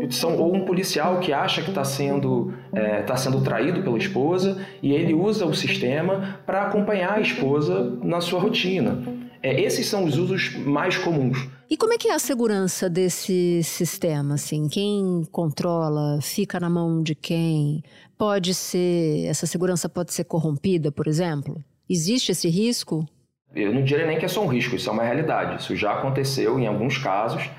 São, 0.10 0.38
ou 0.38 0.56
um 0.56 0.65
policial 0.65 1.19
que 1.19 1.32
acha 1.32 1.62
que 1.62 1.69
está 1.69 1.84
sendo, 1.84 2.54
é, 2.73 3.04
tá 3.04 3.15
sendo 3.15 3.41
traído 3.41 3.84
pela 3.84 3.97
esposa 3.97 4.65
e 4.82 4.93
ele 4.93 5.13
usa 5.13 5.45
o 5.45 5.54
sistema 5.54 6.39
para 6.45 6.63
acompanhar 6.63 7.13
a 7.13 7.21
esposa 7.21 7.97
na 8.04 8.19
sua 8.19 8.39
rotina. 8.39 9.04
É, 9.43 9.62
esses 9.62 9.88
são 9.88 10.04
os 10.04 10.17
usos 10.17 10.56
mais 10.56 10.97
comuns. 10.97 11.47
E 11.69 11.77
como 11.77 11.93
é 11.93 11.97
que 11.97 12.10
é 12.10 12.13
a 12.13 12.19
segurança 12.19 12.89
desse 12.89 13.62
sistema? 13.63 14.36
Assim, 14.36 14.67
quem 14.67 15.25
controla, 15.32 16.19
fica 16.21 16.60
na 16.60 16.69
mão 16.69 17.01
de 17.01 17.15
quem? 17.15 17.82
Pode 18.17 18.54
ser, 18.54 19.25
essa 19.25 19.47
segurança 19.47 19.88
pode 19.88 20.13
ser 20.13 20.25
corrompida, 20.25 20.91
por 20.91 21.08
exemplo? 21.08 21.63
Existe 21.89 22.32
esse 22.32 22.49
risco? 22.49 23.08
Eu 23.56 23.74
não 23.74 23.84
diria 23.84 24.06
nem 24.06 24.18
que 24.18 24.26
é 24.26 24.28
só 24.28 24.44
um 24.44 24.48
risco, 24.48 24.76
isso 24.76 24.90
é 24.90 24.94
uma 24.94 25.04
realidade. 25.04 25.62
Isso 25.62 25.76
já 25.76 25.94
aconteceu 25.94 26.60
em 26.60 26.68
alguns 26.68 26.98
casos. 26.98 27.50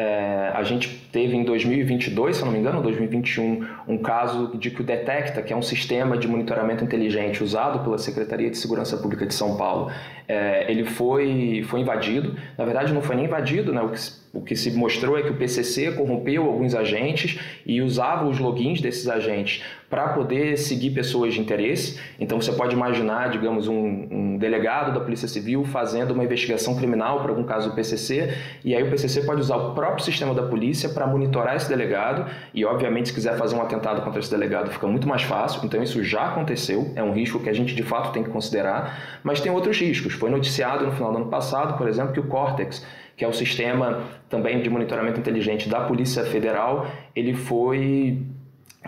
É, 0.00 0.52
a 0.54 0.62
gente 0.62 0.88
teve 1.10 1.36
em 1.36 1.42
2022, 1.42 2.36
se 2.36 2.44
não 2.44 2.52
me 2.52 2.58
engano, 2.58 2.80
2021, 2.80 3.66
um 3.88 3.98
caso 3.98 4.56
de 4.56 4.70
que 4.70 4.80
o 4.80 4.84
Detecta, 4.84 5.42
que 5.42 5.52
é 5.52 5.56
um 5.56 5.62
sistema 5.62 6.16
de 6.16 6.28
monitoramento 6.28 6.84
inteligente 6.84 7.42
usado 7.42 7.80
pela 7.80 7.98
Secretaria 7.98 8.48
de 8.48 8.56
Segurança 8.56 8.96
Pública 8.96 9.26
de 9.26 9.34
São 9.34 9.56
Paulo, 9.56 9.90
é, 10.28 10.70
ele 10.70 10.84
foi, 10.84 11.64
foi 11.66 11.80
invadido. 11.80 12.36
Na 12.56 12.64
verdade, 12.64 12.94
não 12.94 13.02
foi 13.02 13.16
nem 13.16 13.24
invadido, 13.24 13.72
né? 13.72 13.80
o, 13.80 13.88
que, 13.88 13.98
o 14.32 14.42
que 14.42 14.54
se 14.54 14.70
mostrou 14.70 15.18
é 15.18 15.22
que 15.22 15.30
o 15.30 15.36
PCC 15.36 15.92
corrompeu 15.92 16.44
alguns 16.44 16.74
agentes 16.74 17.38
e 17.64 17.80
usava 17.80 18.26
os 18.26 18.38
logins 18.38 18.80
desses 18.80 19.08
agentes 19.08 19.62
para 19.88 20.08
poder 20.08 20.58
seguir 20.58 20.90
pessoas 20.90 21.32
de 21.32 21.40
interesse. 21.40 21.98
Então, 22.20 22.40
você 22.40 22.52
pode 22.52 22.74
imaginar, 22.74 23.30
digamos, 23.30 23.68
um, 23.68 24.06
um 24.10 24.38
delegado 24.38 24.92
da 24.92 25.00
Polícia 25.00 25.26
Civil 25.26 25.64
fazendo 25.64 26.10
uma 26.10 26.22
investigação 26.22 26.76
criminal 26.76 27.22
para 27.22 27.30
algum 27.30 27.44
caso 27.44 27.70
do 27.70 27.74
PCC, 27.74 28.34
e 28.62 28.74
aí 28.74 28.82
o 28.82 28.90
PCC 28.90 29.22
pode 29.22 29.40
usar 29.40 29.56
o 29.56 29.74
próprio 29.74 30.04
sistema 30.04 30.34
da 30.34 30.42
polícia 30.42 30.90
para 30.90 31.06
monitorar 31.06 31.56
esse 31.56 31.68
delegado, 31.68 32.30
e 32.52 32.64
obviamente, 32.64 33.08
se 33.08 33.14
quiser 33.14 33.38
fazer 33.38 33.56
um 33.56 33.62
atentado 33.62 34.02
contra 34.02 34.20
esse 34.20 34.30
delegado, 34.30 34.70
fica 34.70 34.86
muito 34.86 35.08
mais 35.08 35.22
fácil. 35.22 35.64
Então, 35.64 35.82
isso 35.82 36.02
já 36.04 36.26
aconteceu, 36.26 36.92
é 36.94 37.02
um 37.02 37.12
risco 37.12 37.40
que 37.40 37.48
a 37.48 37.54
gente 37.54 37.74
de 37.74 37.82
fato 37.82 38.12
tem 38.12 38.22
que 38.22 38.30
considerar, 38.30 39.20
mas 39.22 39.40
tem 39.40 39.50
outros 39.50 39.78
riscos. 39.80 40.12
Foi 40.12 40.30
noticiado 40.30 40.84
no 40.84 40.92
final 40.92 41.12
do 41.12 41.18
ano 41.18 41.28
passado, 41.28 41.78
por 41.78 41.88
exemplo, 41.88 42.12
que 42.12 42.20
o 42.20 42.24
Cortex, 42.24 42.84
que 43.18 43.24
é 43.24 43.28
o 43.28 43.32
sistema 43.32 44.04
também 44.30 44.62
de 44.62 44.70
monitoramento 44.70 45.18
inteligente 45.18 45.68
da 45.68 45.80
Polícia 45.80 46.24
Federal, 46.24 46.86
ele 47.14 47.34
foi 47.34 48.22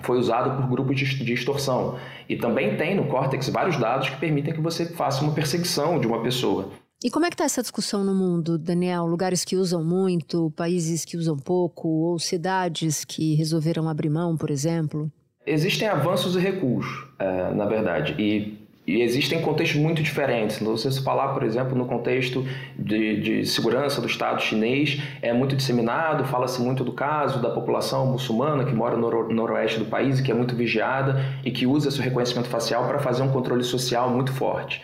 foi 0.02 0.16
usado 0.18 0.56
por 0.56 0.70
grupos 0.70 1.00
de 1.00 1.32
extorsão. 1.32 1.98
E 2.28 2.36
também 2.36 2.76
tem 2.76 2.94
no 2.94 3.06
Cortex 3.06 3.50
vários 3.50 3.76
dados 3.76 4.08
que 4.08 4.16
permitem 4.16 4.54
que 4.54 4.60
você 4.60 4.86
faça 4.86 5.22
uma 5.22 5.34
perseguição 5.34 5.98
de 5.98 6.06
uma 6.06 6.22
pessoa. 6.22 6.70
E 7.02 7.10
como 7.10 7.26
é 7.26 7.28
que 7.28 7.34
está 7.34 7.44
essa 7.44 7.60
discussão 7.60 8.04
no 8.04 8.14
mundo, 8.14 8.56
Daniel? 8.56 9.04
Lugares 9.04 9.44
que 9.44 9.56
usam 9.56 9.84
muito, 9.84 10.50
países 10.56 11.04
que 11.04 11.16
usam 11.16 11.36
pouco, 11.36 11.88
ou 11.88 12.18
cidades 12.18 13.04
que 13.04 13.34
resolveram 13.34 13.88
abrir 13.88 14.10
mão, 14.10 14.36
por 14.36 14.50
exemplo? 14.50 15.10
Existem 15.44 15.88
avanços 15.88 16.36
e 16.36 16.38
recuos, 16.38 16.86
é, 17.18 17.52
na 17.52 17.64
verdade. 17.64 18.14
E 18.18 18.59
e 18.90 19.02
existem 19.02 19.40
contextos 19.40 19.80
muito 19.80 20.02
diferentes. 20.02 20.60
Então, 20.60 20.76
se 20.76 20.90
você 20.90 21.00
falar, 21.00 21.28
por 21.28 21.44
exemplo, 21.44 21.78
no 21.78 21.86
contexto 21.86 22.44
de, 22.76 23.20
de 23.20 23.46
segurança 23.46 24.00
do 24.00 24.08
Estado 24.08 24.42
chinês, 24.42 25.00
é 25.22 25.32
muito 25.32 25.54
disseminado, 25.54 26.24
fala-se 26.24 26.60
muito 26.60 26.82
do 26.82 26.92
caso 26.92 27.40
da 27.40 27.50
população 27.50 28.06
muçulmana 28.06 28.64
que 28.64 28.74
mora 28.74 28.96
no 28.96 29.28
noroeste 29.32 29.78
do 29.78 29.84
país 29.84 30.18
e 30.18 30.24
que 30.24 30.32
é 30.32 30.34
muito 30.34 30.56
vigiada 30.56 31.24
e 31.44 31.52
que 31.52 31.66
usa 31.66 31.88
seu 31.88 32.02
reconhecimento 32.02 32.48
facial 32.48 32.84
para 32.88 32.98
fazer 32.98 33.22
um 33.22 33.28
controle 33.28 33.62
social 33.62 34.10
muito 34.10 34.32
forte. 34.32 34.82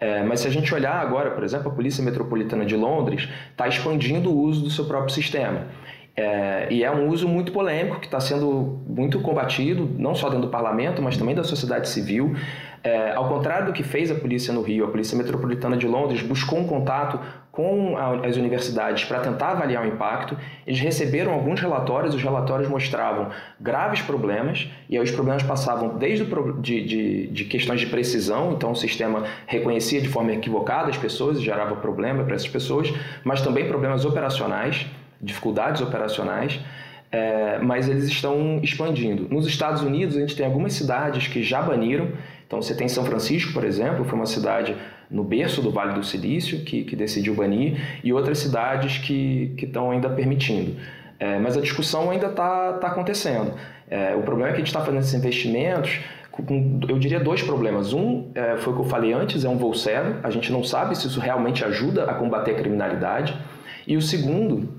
É, 0.00 0.22
mas 0.22 0.40
se 0.40 0.46
a 0.46 0.50
gente 0.50 0.72
olhar 0.72 0.94
agora, 0.94 1.32
por 1.32 1.42
exemplo, 1.42 1.72
a 1.72 1.74
Polícia 1.74 2.04
Metropolitana 2.04 2.64
de 2.64 2.76
Londres 2.76 3.28
está 3.50 3.66
expandindo 3.66 4.30
o 4.30 4.38
uso 4.38 4.62
do 4.62 4.70
seu 4.70 4.84
próprio 4.84 5.12
sistema. 5.12 5.66
É, 6.18 6.66
e 6.68 6.82
é 6.82 6.90
um 6.90 7.06
uso 7.06 7.28
muito 7.28 7.52
polêmico 7.52 8.00
que 8.00 8.06
está 8.06 8.18
sendo 8.18 8.80
muito 8.88 9.20
combatido, 9.20 9.88
não 9.96 10.16
só 10.16 10.28
dentro 10.28 10.46
do 10.46 10.50
parlamento, 10.50 11.00
mas 11.00 11.16
também 11.16 11.32
da 11.32 11.44
sociedade 11.44 11.88
civil. 11.88 12.34
É, 12.82 13.12
ao 13.12 13.28
contrário 13.28 13.66
do 13.66 13.72
que 13.72 13.84
fez 13.84 14.10
a 14.10 14.16
polícia 14.16 14.52
no 14.52 14.60
Rio, 14.60 14.84
a 14.84 14.88
Polícia 14.88 15.16
Metropolitana 15.16 15.76
de 15.76 15.86
Londres 15.86 16.20
buscou 16.20 16.58
um 16.58 16.66
contato 16.66 17.20
com 17.52 17.96
as 17.96 18.36
universidades 18.36 19.04
para 19.04 19.20
tentar 19.20 19.50
avaliar 19.50 19.84
o 19.84 19.86
impacto. 19.86 20.36
Eles 20.66 20.80
receberam 20.80 21.32
alguns 21.32 21.60
relatórios, 21.60 22.16
os 22.16 22.22
relatórios 22.22 22.68
mostravam 22.68 23.30
graves 23.60 24.02
problemas, 24.02 24.68
e 24.90 24.96
aí 24.96 25.02
os 25.02 25.12
problemas 25.12 25.44
passavam 25.44 25.98
desde 25.98 26.24
de, 26.60 26.84
de, 26.84 27.26
de 27.28 27.44
questões 27.44 27.78
de 27.80 27.86
precisão, 27.86 28.52
então 28.52 28.72
o 28.72 28.76
sistema 28.76 29.22
reconhecia 29.46 30.00
de 30.00 30.08
forma 30.08 30.32
equivocada 30.32 30.90
as 30.90 30.96
pessoas 30.96 31.38
e 31.38 31.42
gerava 31.42 31.76
problema 31.76 32.24
para 32.24 32.34
essas 32.34 32.48
pessoas, 32.48 32.92
mas 33.22 33.40
também 33.40 33.68
problemas 33.68 34.04
operacionais, 34.04 34.86
dificuldades 35.20 35.80
operacionais. 35.80 36.60
É, 37.10 37.58
mas 37.58 37.88
eles 37.88 38.04
estão 38.04 38.60
expandindo. 38.62 39.26
Nos 39.30 39.46
Estados 39.46 39.82
Unidos, 39.82 40.16
a 40.16 40.20
gente 40.20 40.36
tem 40.36 40.44
algumas 40.44 40.74
cidades 40.74 41.26
que 41.26 41.42
já 41.42 41.62
baniram, 41.62 42.08
então 42.46 42.60
você 42.60 42.74
tem 42.74 42.86
São 42.86 43.02
Francisco, 43.02 43.52
por 43.54 43.64
exemplo, 43.64 44.04
foi 44.04 44.14
uma 44.14 44.26
cidade 44.26 44.76
no 45.10 45.24
berço 45.24 45.62
do 45.62 45.70
Vale 45.70 45.94
do 45.94 46.04
Silício 46.04 46.60
que, 46.64 46.84
que 46.84 46.94
decidiu 46.94 47.34
banir, 47.34 47.80
e 48.04 48.12
outras 48.12 48.38
cidades 48.38 48.98
que, 48.98 49.54
estão 49.56 49.90
ainda 49.90 50.10
permitindo. 50.10 50.76
É, 51.18 51.38
mas 51.38 51.56
a 51.56 51.60
discussão 51.60 52.10
ainda 52.10 52.26
está 52.26 52.74
tá 52.74 52.88
acontecendo. 52.88 53.54
É, 53.90 54.14
o 54.14 54.22
problema 54.22 54.50
é 54.50 54.52
que 54.52 54.56
a 54.56 54.58
gente 54.58 54.68
está 54.68 54.80
fazendo 54.80 55.00
esses 55.00 55.14
investimentos 55.14 56.00
com, 56.30 56.78
eu 56.88 56.98
diria, 56.98 57.18
dois 57.18 57.42
problemas. 57.42 57.92
Um, 57.92 58.30
é, 58.34 58.56
foi 58.58 58.72
o 58.72 58.76
que 58.76 58.82
eu 58.82 58.86
falei 58.88 59.12
antes, 59.12 59.44
é 59.44 59.48
um 59.48 59.56
voo 59.56 59.74
cego, 59.74 60.16
a 60.22 60.30
gente 60.30 60.52
não 60.52 60.62
sabe 60.62 60.96
se 60.96 61.06
isso 61.06 61.18
realmente 61.18 61.64
ajuda 61.64 62.04
a 62.04 62.14
combater 62.14 62.52
a 62.52 62.54
criminalidade. 62.54 63.36
E 63.86 63.96
o 63.96 64.02
segundo 64.02 64.77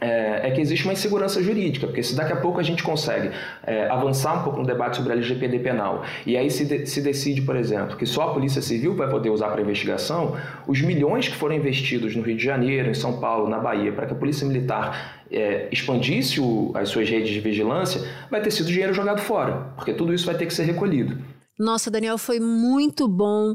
é, 0.00 0.48
é, 0.48 0.50
que 0.50 0.60
existe 0.60 0.84
uma 0.84 0.92
insegurança 0.92 1.42
jurídica, 1.42 1.86
porque 1.86 2.02
se 2.02 2.14
daqui 2.14 2.32
a 2.32 2.36
pouco 2.36 2.60
a 2.60 2.62
gente 2.62 2.82
consegue 2.82 3.30
é, 3.66 3.88
avançar 3.88 4.40
um 4.40 4.44
pouco 4.44 4.60
no 4.60 4.66
debate 4.66 4.96
sobre 4.96 5.12
a 5.12 5.16
LGPD 5.16 5.58
penal, 5.58 6.04
e 6.24 6.36
aí 6.36 6.50
se, 6.50 6.64
de, 6.64 6.86
se 6.86 7.00
decide, 7.00 7.42
por 7.42 7.56
exemplo, 7.56 7.96
que 7.96 8.06
só 8.06 8.30
a 8.30 8.32
Polícia 8.32 8.62
Civil 8.62 8.94
vai 8.94 9.08
poder 9.08 9.30
usar 9.30 9.48
para 9.50 9.60
investigação, 9.60 10.36
os 10.66 10.80
milhões 10.80 11.28
que 11.28 11.34
foram 11.34 11.56
investidos 11.56 12.14
no 12.14 12.22
Rio 12.22 12.36
de 12.36 12.44
Janeiro, 12.44 12.88
em 12.88 12.94
São 12.94 13.18
Paulo, 13.18 13.48
na 13.48 13.58
Bahia, 13.58 13.92
para 13.92 14.06
que 14.06 14.12
a 14.12 14.16
Polícia 14.16 14.46
Militar 14.46 15.24
é, 15.30 15.68
expandisse 15.72 16.40
o, 16.40 16.70
as 16.74 16.88
suas 16.88 17.08
redes 17.08 17.30
de 17.30 17.40
vigilância, 17.40 18.00
vai 18.30 18.40
ter 18.40 18.50
sido 18.50 18.66
dinheiro 18.66 18.94
jogado 18.94 19.20
fora, 19.20 19.72
porque 19.76 19.92
tudo 19.92 20.14
isso 20.14 20.26
vai 20.26 20.36
ter 20.36 20.46
que 20.46 20.54
ser 20.54 20.64
recolhido. 20.64 21.18
Nossa, 21.58 21.90
Daniel, 21.90 22.18
foi 22.18 22.38
muito 22.38 23.08
bom 23.08 23.54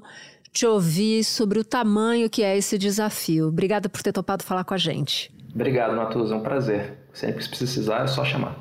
te 0.52 0.66
ouvir 0.66 1.24
sobre 1.24 1.58
o 1.58 1.64
tamanho 1.64 2.30
que 2.30 2.44
é 2.44 2.58
esse 2.58 2.78
desafio. 2.78 3.48
Obrigada 3.48 3.88
por 3.88 4.04
ter 4.04 4.12
topado 4.12 4.44
falar 4.44 4.64
com 4.66 4.74
a 4.74 4.78
gente. 4.78 5.32
Obrigado, 5.54 5.96
Natuza. 5.96 6.34
É 6.34 6.38
um 6.38 6.42
prazer. 6.42 6.98
Sempre 7.14 7.44
que 7.44 7.50
precisar, 7.50 8.04
é 8.04 8.08
só 8.08 8.26
chamar. 8.26 8.58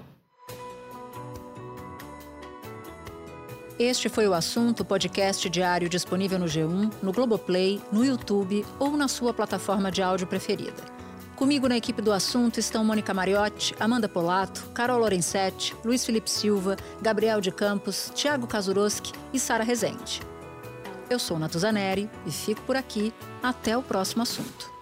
Este 3.78 4.08
foi 4.08 4.28
o 4.28 4.34
assunto 4.34 4.84
podcast 4.84 5.48
diário 5.48 5.88
disponível 5.88 6.38
no 6.38 6.44
G1, 6.44 6.92
no 7.02 7.12
Globoplay, 7.12 7.80
no 7.90 8.04
YouTube 8.04 8.64
ou 8.78 8.96
na 8.96 9.08
sua 9.08 9.32
plataforma 9.32 9.90
de 9.90 10.02
áudio 10.02 10.26
preferida. 10.26 10.92
Comigo 11.34 11.68
na 11.68 11.76
equipe 11.76 12.00
do 12.00 12.12
assunto 12.12 12.60
estão 12.60 12.84
Mônica 12.84 13.12
Mariotti, 13.12 13.74
Amanda 13.80 14.08
Polato, 14.08 14.68
Carol 14.74 15.00
Lorenzetti, 15.00 15.74
Luiz 15.84 16.04
Felipe 16.06 16.30
Silva, 16.30 16.76
Gabriel 17.00 17.40
de 17.40 17.50
Campos, 17.50 18.12
Tiago 18.14 18.46
Kazuroski 18.46 19.12
e 19.32 19.40
Sara 19.40 19.64
Rezende. 19.64 20.20
Eu 21.10 21.18
sou 21.18 21.38
Natuzaneri 21.38 22.08
e 22.24 22.30
fico 22.30 22.60
por 22.62 22.76
aqui. 22.76 23.12
Até 23.42 23.76
o 23.76 23.82
próximo 23.82 24.22
assunto. 24.22 24.81